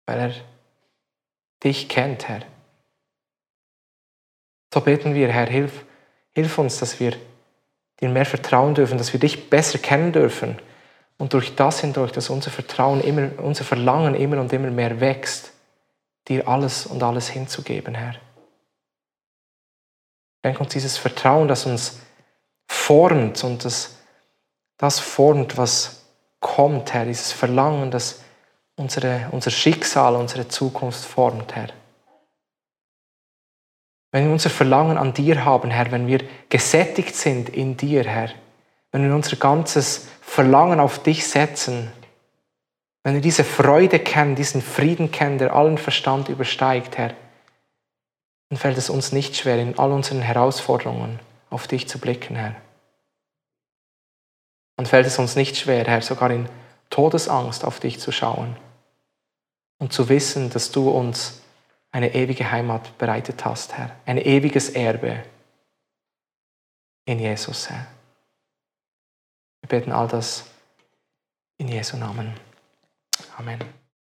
weil 0.08 0.18
er 0.18 0.34
dich 1.62 1.86
kennt, 1.88 2.28
Herr. 2.28 2.40
So 4.72 4.80
beten 4.80 5.14
wir, 5.14 5.28
Herr, 5.28 5.46
hilf, 5.46 5.84
hilf 6.30 6.56
uns, 6.56 6.78
dass 6.78 6.98
wir 6.98 7.14
dir 8.00 8.08
mehr 8.08 8.24
vertrauen 8.24 8.74
dürfen, 8.74 8.96
dass 8.96 9.12
wir 9.12 9.20
dich 9.20 9.50
besser 9.50 9.78
kennen 9.78 10.12
dürfen 10.12 10.58
und 11.18 11.34
durch 11.34 11.54
das 11.56 11.80
hindurch, 11.80 12.12
dass 12.12 12.30
unser 12.30 12.50
Vertrauen 12.50 13.02
immer, 13.02 13.30
unser 13.38 13.64
Verlangen 13.64 14.14
immer 14.14 14.40
und 14.40 14.50
immer 14.52 14.70
mehr 14.70 14.98
wächst, 14.98 15.52
dir 16.26 16.48
alles 16.48 16.86
und 16.86 17.02
alles 17.02 17.28
hinzugeben, 17.28 17.94
Herr. 17.94 18.14
Denk 20.42 20.58
uns 20.58 20.72
dieses 20.72 20.96
Vertrauen, 20.96 21.48
das 21.48 21.66
uns 21.66 22.00
formt 22.66 23.44
und 23.44 23.62
das, 23.62 23.98
das 24.78 25.00
formt, 25.00 25.58
was 25.58 26.06
kommt, 26.40 26.94
Herr, 26.94 27.04
dieses 27.04 27.32
Verlangen, 27.32 27.90
das 27.90 28.22
unsere, 28.78 29.28
unser 29.32 29.50
Schicksal, 29.50 30.14
unsere 30.14 30.48
Zukunft 30.48 31.04
formt, 31.04 31.54
Herr. 31.54 31.68
Wenn 34.10 34.24
wir 34.24 34.32
unser 34.32 34.50
Verlangen 34.50 34.96
an 34.96 35.12
dir 35.12 35.44
haben, 35.44 35.70
Herr, 35.70 35.90
wenn 35.90 36.06
wir 36.06 36.20
gesättigt 36.48 37.14
sind 37.14 37.50
in 37.50 37.76
dir, 37.76 38.04
Herr, 38.04 38.30
wenn 38.90 39.06
wir 39.06 39.14
unser 39.14 39.36
ganzes 39.36 40.08
Verlangen 40.22 40.80
auf 40.80 41.02
dich 41.02 41.26
setzen, 41.26 41.92
wenn 43.02 43.14
wir 43.14 43.20
diese 43.20 43.44
Freude 43.44 43.98
kennen, 43.98 44.34
diesen 44.34 44.62
Frieden 44.62 45.10
kennen, 45.10 45.38
der 45.38 45.54
allen 45.54 45.78
Verstand 45.78 46.28
übersteigt, 46.28 46.96
Herr, 46.96 47.14
Dann 48.50 48.58
fällt 48.58 48.78
es 48.78 48.88
uns 48.88 49.12
nicht 49.12 49.36
schwer, 49.36 49.58
in 49.58 49.78
all 49.78 49.92
unseren 49.92 50.22
Herausforderungen 50.22 51.18
auf 51.50 51.66
dich 51.66 51.86
zu 51.86 51.98
blicken, 51.98 52.34
Herr. 52.34 52.54
Dann 54.76 54.86
fällt 54.86 55.06
es 55.06 55.18
uns 55.18 55.36
nicht 55.36 55.56
schwer, 55.58 55.84
Herr, 55.84 56.00
sogar 56.00 56.30
in 56.30 56.48
Todesangst 56.88 57.64
auf 57.64 57.80
dich 57.80 58.00
zu 58.00 58.10
schauen 58.10 58.56
und 59.78 59.92
zu 59.92 60.08
wissen, 60.08 60.50
dass 60.50 60.70
du 60.70 60.90
uns 60.90 61.40
eine 61.90 62.14
ewige 62.14 62.50
Heimat 62.50 62.98
bereitet 62.98 63.44
hast, 63.44 63.76
Herr. 63.76 63.96
Ein 64.04 64.18
ewiges 64.18 64.70
Erbe 64.70 65.22
in 67.06 67.18
Jesus, 67.18 67.70
Herr. 67.70 67.86
Wir 69.62 69.68
beten 69.68 69.92
all 69.92 70.08
das 70.08 70.44
in 71.56 71.68
Jesu 71.68 71.96
Namen. 71.96 72.34
Amen. 73.36 73.58